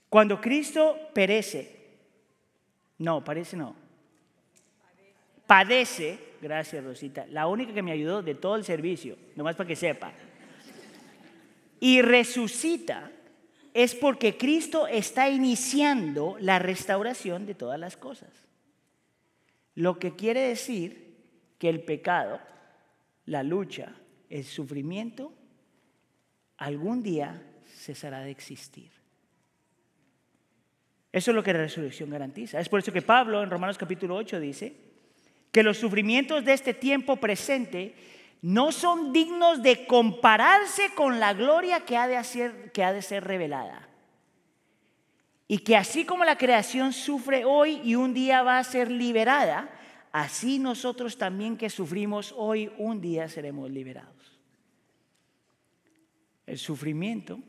Cuando 0.10 0.42
Cristo 0.42 0.98
perece, 1.14 1.98
no, 2.98 3.24
parece 3.24 3.56
no, 3.56 3.76
padece, 5.48 6.20
gracias 6.42 6.84
Rosita, 6.84 7.26
la 7.28 7.48
única 7.48 7.74
que 7.74 7.82
me 7.82 7.92
ayudó 7.92 8.22
de 8.22 8.36
todo 8.36 8.56
el 8.56 8.66
servicio, 8.66 9.18
nomás 9.36 9.56
para 9.56 9.68
que 9.68 9.76
sepa, 9.76 10.12
y 11.80 12.02
resucita, 12.02 13.12
es 13.74 13.96
porque 13.96 14.38
Cristo 14.38 14.86
está 14.86 15.30
iniciando 15.30 16.36
la 16.40 16.60
restauración 16.60 17.46
de 17.46 17.56
todas 17.56 17.80
las 17.80 17.96
cosas. 17.96 18.30
Lo 19.76 19.98
que 19.98 20.16
quiere 20.16 20.42
decir 20.42 21.16
que 21.58 21.70
el 21.70 21.82
pecado 21.82 22.40
la 23.26 23.44
lucha, 23.44 23.96
el 24.30 24.44
sufrimiento, 24.44 25.34
algún 26.62 27.02
día 27.02 27.42
cesará 27.66 28.20
de 28.20 28.30
existir. 28.30 28.92
Eso 31.12 31.32
es 31.32 31.36
lo 31.36 31.44
que 31.44 31.54
la 31.54 31.60
resurrección 31.60 32.12
garantiza. 32.12 32.60
Es 32.60 32.70
por 32.70 32.80
eso 32.80 32.94
que 32.94 33.02
Pablo 33.02 33.42
en 33.42 33.50
Romanos 33.50 33.80
capítulo 33.80 34.16
8 34.16 34.40
dice 34.40 34.76
que 35.52 35.64
los 35.64 35.78
sufrimientos 35.78 36.46
de 36.46 36.54
este 36.54 36.76
tiempo 36.76 37.18
presente 37.18 37.96
no 38.44 38.72
son 38.72 39.12
dignos 39.12 39.64
de 39.64 39.88
compararse 39.88 40.94
con 40.96 41.20
la 41.20 41.34
gloria 41.34 41.80
que 41.82 41.98
ha 41.98 42.08
de, 42.08 42.72
que 42.72 42.84
ha 42.84 42.94
de 42.94 43.02
ser 43.02 43.24
revelada. 43.24 43.90
Y 45.48 45.58
que 45.60 45.76
así 45.76 46.06
como 46.06 46.24
la 46.24 46.38
creación 46.38 46.94
sufre 46.94 47.44
hoy 47.44 47.82
y 47.84 47.96
un 47.96 48.14
día 48.14 48.44
va 48.44 48.60
a 48.60 48.64
ser 48.64 48.92
liberada, 48.92 49.68
así 50.12 50.60
nosotros 50.60 51.18
también 51.18 51.58
que 51.58 51.72
sufrimos 51.72 52.34
hoy, 52.38 52.72
un 52.78 53.02
día 53.02 53.28
seremos 53.28 53.70
liberados. 53.72 54.21
El 56.52 56.58
sufrimiento 56.58 57.40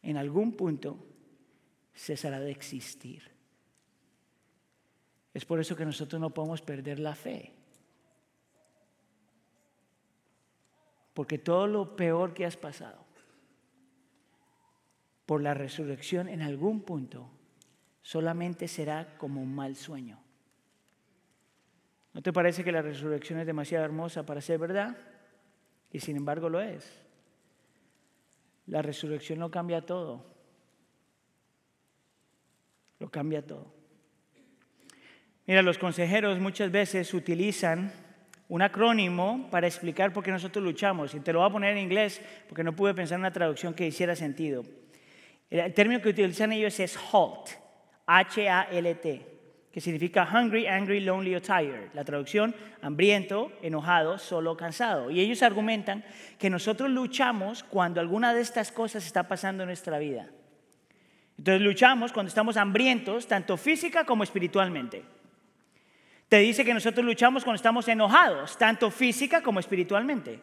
en 0.00 0.16
algún 0.16 0.56
punto 0.56 0.96
cesará 1.94 2.40
de 2.40 2.50
existir. 2.50 3.30
Es 5.34 5.44
por 5.44 5.60
eso 5.60 5.76
que 5.76 5.84
nosotros 5.84 6.18
no 6.18 6.30
podemos 6.30 6.62
perder 6.62 6.98
la 6.98 7.14
fe. 7.14 7.52
Porque 11.12 11.36
todo 11.36 11.66
lo 11.66 11.94
peor 11.94 12.32
que 12.32 12.46
has 12.46 12.56
pasado 12.56 13.04
por 15.26 15.42
la 15.42 15.52
resurrección 15.52 16.30
en 16.30 16.40
algún 16.40 16.80
punto 16.80 17.28
solamente 18.00 18.66
será 18.66 19.18
como 19.18 19.42
un 19.42 19.54
mal 19.54 19.76
sueño. 19.76 20.18
¿No 22.14 22.22
te 22.22 22.32
parece 22.32 22.64
que 22.64 22.72
la 22.72 22.80
resurrección 22.80 23.40
es 23.40 23.46
demasiado 23.46 23.84
hermosa 23.84 24.24
para 24.24 24.40
ser 24.40 24.58
verdad? 24.58 24.96
Y 25.90 26.00
sin 26.00 26.16
embargo 26.16 26.48
lo 26.48 26.58
es. 26.62 27.01
La 28.66 28.82
resurrección 28.82 29.40
lo 29.40 29.50
cambia 29.50 29.82
todo. 29.82 30.24
Lo 32.98 33.10
cambia 33.10 33.44
todo. 33.44 33.72
Mira, 35.46 35.62
los 35.62 35.78
consejeros 35.78 36.38
muchas 36.38 36.70
veces 36.70 37.12
utilizan 37.14 37.92
un 38.48 38.62
acrónimo 38.62 39.48
para 39.50 39.66
explicar 39.66 40.12
por 40.12 40.22
qué 40.22 40.30
nosotros 40.30 40.64
luchamos. 40.64 41.14
Y 41.14 41.20
te 41.20 41.32
lo 41.32 41.40
voy 41.40 41.48
a 41.48 41.52
poner 41.52 41.76
en 41.76 41.82
inglés 41.82 42.22
porque 42.48 42.62
no 42.62 42.76
pude 42.76 42.94
pensar 42.94 43.16
en 43.16 43.22
una 43.22 43.32
traducción 43.32 43.74
que 43.74 43.86
hiciera 43.86 44.14
sentido. 44.14 44.62
El 45.50 45.74
término 45.74 46.00
que 46.00 46.10
utilizan 46.10 46.52
ellos 46.52 46.78
es 46.78 46.96
HALT, 46.96 47.50
H-A-L-T 48.06 49.31
que 49.72 49.80
significa 49.80 50.28
hungry, 50.30 50.66
angry, 50.66 51.00
lonely 51.00 51.34
or 51.34 51.40
tired. 51.40 51.88
La 51.94 52.04
traducción, 52.04 52.54
hambriento, 52.82 53.50
enojado, 53.62 54.18
solo, 54.18 54.54
cansado. 54.54 55.10
Y 55.10 55.20
ellos 55.20 55.42
argumentan 55.42 56.04
que 56.38 56.50
nosotros 56.50 56.90
luchamos 56.90 57.62
cuando 57.62 58.00
alguna 58.00 58.34
de 58.34 58.42
estas 58.42 58.70
cosas 58.70 59.06
está 59.06 59.26
pasando 59.28 59.62
en 59.62 59.68
nuestra 59.68 59.98
vida. 59.98 60.28
Entonces 61.38 61.62
luchamos 61.62 62.12
cuando 62.12 62.28
estamos 62.28 62.58
hambrientos, 62.58 63.26
tanto 63.26 63.56
física 63.56 64.04
como 64.04 64.24
espiritualmente. 64.24 65.04
Te 66.28 66.38
dice 66.38 66.64
que 66.64 66.74
nosotros 66.74 67.04
luchamos 67.04 67.42
cuando 67.42 67.56
estamos 67.56 67.88
enojados, 67.88 68.58
tanto 68.58 68.90
física 68.90 69.42
como 69.42 69.58
espiritualmente. 69.58 70.38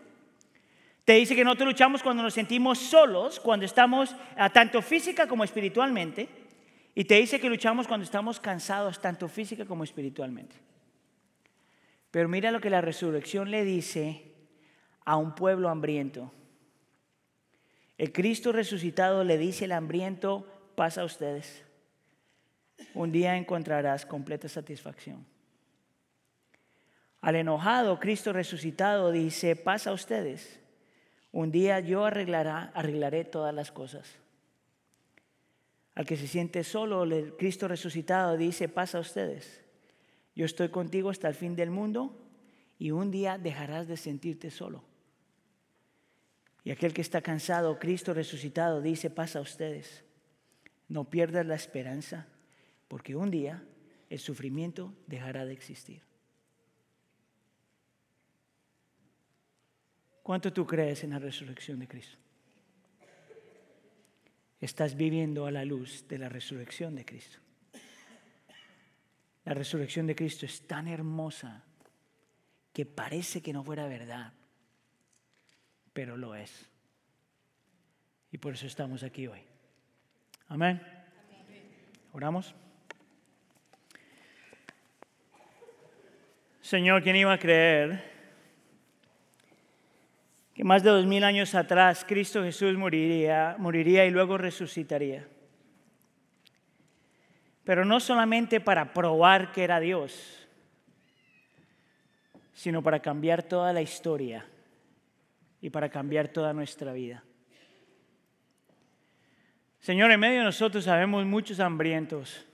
Te 1.05 1.13
dice 1.13 1.35
que 1.35 1.43
nosotros 1.43 1.67
luchamos 1.69 2.03
cuando 2.03 2.23
nos 2.23 2.33
sentimos 2.33 2.79
solos, 2.79 3.39
cuando 3.39 3.65
estamos 3.65 4.15
ah, 4.37 4.49
tanto 4.49 4.81
física 4.81 5.27
como 5.27 5.43
espiritualmente. 5.43 6.38
Y 6.99 7.05
te 7.05 7.15
dice 7.15 7.39
que 7.39 7.47
luchamos 7.47 7.87
cuando 7.87 8.03
estamos 8.03 8.41
cansados, 8.41 8.99
tanto 8.99 9.29
física 9.29 9.63
como 9.63 9.85
espiritualmente. 9.85 10.57
Pero 12.11 12.27
mira 12.27 12.51
lo 12.51 12.59
que 12.59 12.69
la 12.69 12.81
resurrección 12.81 13.51
le 13.51 13.63
dice 13.63 14.33
a 15.05 15.15
un 15.15 15.33
pueblo 15.33 15.69
hambriento. 15.69 16.33
El 17.97 18.11
Cristo 18.11 18.51
resucitado 18.51 19.23
le 19.23 19.37
dice 19.37 19.63
al 19.63 19.71
hambriento, 19.71 20.45
pasa 20.75 21.03
a 21.03 21.05
ustedes. 21.05 21.63
Un 22.93 23.13
día 23.13 23.37
encontrarás 23.37 24.05
completa 24.05 24.49
satisfacción. 24.49 25.25
Al 27.21 27.37
enojado, 27.37 27.97
Cristo 28.01 28.33
resucitado 28.33 29.13
dice, 29.13 29.55
pasa 29.55 29.91
a 29.91 29.93
ustedes. 29.93 30.59
Un 31.31 31.49
día 31.49 31.79
yo 31.79 32.03
arreglará, 32.03 32.73
arreglaré 32.75 33.23
todas 33.23 33.55
las 33.55 33.71
cosas. 33.71 34.19
Al 35.99 36.05
que 36.05 36.15
se 36.15 36.29
siente 36.29 36.63
solo, 36.63 37.03
el 37.03 37.35
Cristo 37.35 37.67
resucitado 37.67 38.37
dice, 38.37 38.69
pasa 38.69 38.99
a 38.99 39.01
ustedes. 39.01 39.59
Yo 40.33 40.45
estoy 40.45 40.69
contigo 40.69 41.09
hasta 41.09 41.27
el 41.27 41.35
fin 41.35 41.57
del 41.57 41.71
mundo 41.71 42.17
y 42.77 42.91
un 42.91 43.11
día 43.11 43.37
dejarás 43.37 43.85
de 43.89 43.97
sentirte 43.97 44.49
solo. 44.49 44.85
Y 46.63 46.71
aquel 46.71 46.93
que 46.93 47.01
está 47.01 47.19
cansado, 47.21 47.79
Cristo 47.79 48.13
resucitado, 48.13 48.81
dice, 48.81 49.09
pasa 49.09 49.39
a 49.39 49.41
ustedes. 49.41 50.05
No 50.87 51.09
pierdas 51.09 51.45
la 51.45 51.55
esperanza, 51.55 52.27
porque 52.87 53.17
un 53.17 53.29
día 53.29 53.61
el 54.09 54.19
sufrimiento 54.19 54.93
dejará 55.05 55.43
de 55.43 55.51
existir. 55.51 56.01
¿Cuánto 60.23 60.53
tú 60.53 60.65
crees 60.65 61.03
en 61.03 61.09
la 61.09 61.19
resurrección 61.19 61.77
de 61.77 61.89
Cristo? 61.89 62.17
Estás 64.59 64.95
viviendo 64.95 65.45
a 65.45 65.51
la 65.51 65.65
luz 65.65 66.07
de 66.07 66.17
la 66.17 66.29
resurrección 66.29 66.95
de 66.95 67.05
La 69.45 69.53
resurrección 69.53 70.07
de 70.07 70.15
Cristo 70.15 70.45
es 70.45 70.67
tan 70.67 70.87
hermosa 70.87 71.63
que 72.73 72.85
parece 72.85 73.41
que 73.41 73.53
no 73.53 73.63
fuera 73.63 73.87
verdad, 73.87 74.33
pero 75.93 76.17
lo 76.17 76.35
es. 76.35 76.69
Y 78.31 78.37
por 78.37 78.53
eso 78.53 78.67
estamos 78.67 79.03
aquí 79.03 79.27
hoy. 79.27 79.41
Amén. 80.47 80.81
Oramos. 82.11 82.53
Señor, 86.61 87.01
¿quién 87.01 87.15
iba 87.15 87.33
a 87.33 87.39
creer 87.39 88.08
que 90.59 90.65
más 90.65 90.83
de 90.83 90.89
dos 90.89 91.05
mil 91.05 91.23
años 91.23 91.55
atrás 91.55 92.03
Cristo 92.05 92.43
Jesús 92.43 92.77
moriría, 92.77 93.55
moriría 93.59 94.05
y 94.05 94.11
luego 94.11 94.37
resucitaría? 94.37 95.25
Pero 97.63 97.85
no 97.85 98.01
solamente 98.01 98.59
para 98.59 98.93
probar 98.93 99.53
que 99.53 99.63
era 99.63 99.79
Dios, 99.79 100.45
sino 102.51 102.83
para 102.83 102.99
cambiar 102.99 103.41
toda 103.41 103.71
la 103.71 103.81
historia 103.81 104.45
y 105.61 105.69
para 105.69 105.87
cambiar 105.87 106.27
toda 106.27 106.51
nuestra 106.51 106.91
vida. 106.91 107.23
Señor, 109.79 110.11
en 110.11 110.19
medio 110.19 110.39
de 110.39 110.43
nosotros 110.43 110.83
sabemos 110.83 111.25
muchos 111.25 111.61
hambrientos. 111.61 112.45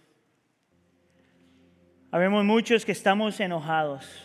Habemos 2.11 2.45
muchos 2.45 2.85
que 2.85 2.91
estamos 2.91 3.39
enojados. 3.39 4.24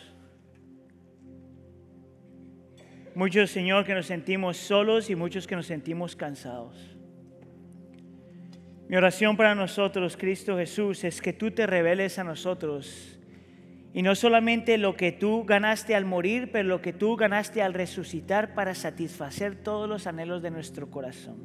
Muchos, 3.21 3.51
Señor, 3.51 3.85
que 3.85 3.93
nos 3.93 4.07
sentimos 4.07 4.57
solos 4.57 5.11
y 5.11 5.15
muchos 5.15 5.47
que 5.47 5.55
nos 5.55 5.67
sentimos 5.67 6.17
cansados. 6.17 6.97
Mi 8.89 8.97
oración 8.97 9.37
para 9.37 9.55
nosotros, 9.55 10.17
Cristo 10.17 10.57
Jesús, 10.57 11.05
es 11.05 11.21
que 11.21 11.35
tú 11.35 11.51
te 11.51 11.67
reveles 11.67 12.19
a 12.19 12.25
nosotros. 12.25 13.21
Y 13.93 14.01
no 14.01 14.15
solamente 14.15 14.79
lo 14.79 14.97
que 14.97 15.13
tú 15.13 15.45
ganaste 15.45 15.95
al 15.95 16.07
morir, 16.07 16.49
pero 16.51 16.67
lo 16.67 16.81
que 16.81 16.95
tú 16.95 17.15
ganaste 17.15 17.61
al 17.61 17.75
resucitar 17.75 18.55
para 18.55 18.75
satisfacer 18.75 19.55
todos 19.55 19.87
los 19.87 20.07
anhelos 20.07 20.41
de 20.41 20.51
nuestro 20.51 20.91
corazón 20.91 21.37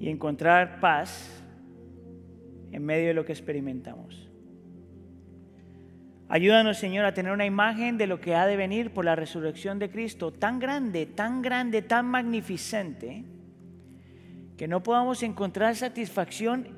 y 0.00 0.08
encontrar 0.08 0.80
paz 0.80 1.40
en 2.72 2.84
medio 2.84 3.06
de 3.06 3.14
lo 3.14 3.24
que 3.24 3.30
experimentamos. 3.30 4.31
Ayúdanos, 6.32 6.78
Señor, 6.78 7.04
a 7.04 7.12
tener 7.12 7.30
una 7.30 7.44
imagen 7.44 7.98
de 7.98 8.06
lo 8.06 8.18
que 8.18 8.34
ha 8.34 8.46
de 8.46 8.56
venir 8.56 8.90
por 8.94 9.04
la 9.04 9.14
resurrección 9.14 9.78
de 9.78 9.90
Cristo, 9.90 10.32
tan 10.32 10.58
grande, 10.58 11.04
tan 11.04 11.42
grande, 11.42 11.82
tan 11.82 12.06
magnificente, 12.06 13.22
que 14.56 14.66
no 14.66 14.82
podamos 14.82 15.22
encontrar 15.22 15.76
satisfacción 15.76 16.68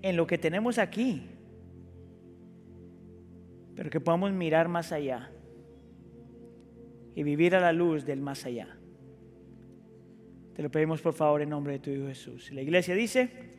en 0.00 0.16
lo 0.16 0.26
que 0.26 0.38
tenemos 0.38 0.78
aquí, 0.78 1.28
pero 3.74 3.90
que 3.90 4.00
podamos 4.00 4.32
mirar 4.32 4.66
más 4.68 4.92
allá 4.92 5.30
y 7.14 7.22
vivir 7.22 7.54
a 7.54 7.60
la 7.60 7.74
luz 7.74 8.06
del 8.06 8.22
más 8.22 8.46
allá. 8.46 8.78
Te 10.54 10.62
lo 10.62 10.70
pedimos 10.70 11.02
por 11.02 11.12
favor 11.12 11.42
en 11.42 11.50
nombre 11.50 11.74
de 11.74 11.78
tu 11.80 11.90
Hijo 11.90 12.06
Jesús. 12.06 12.50
La 12.50 12.62
iglesia 12.62 12.94
dice... 12.94 13.55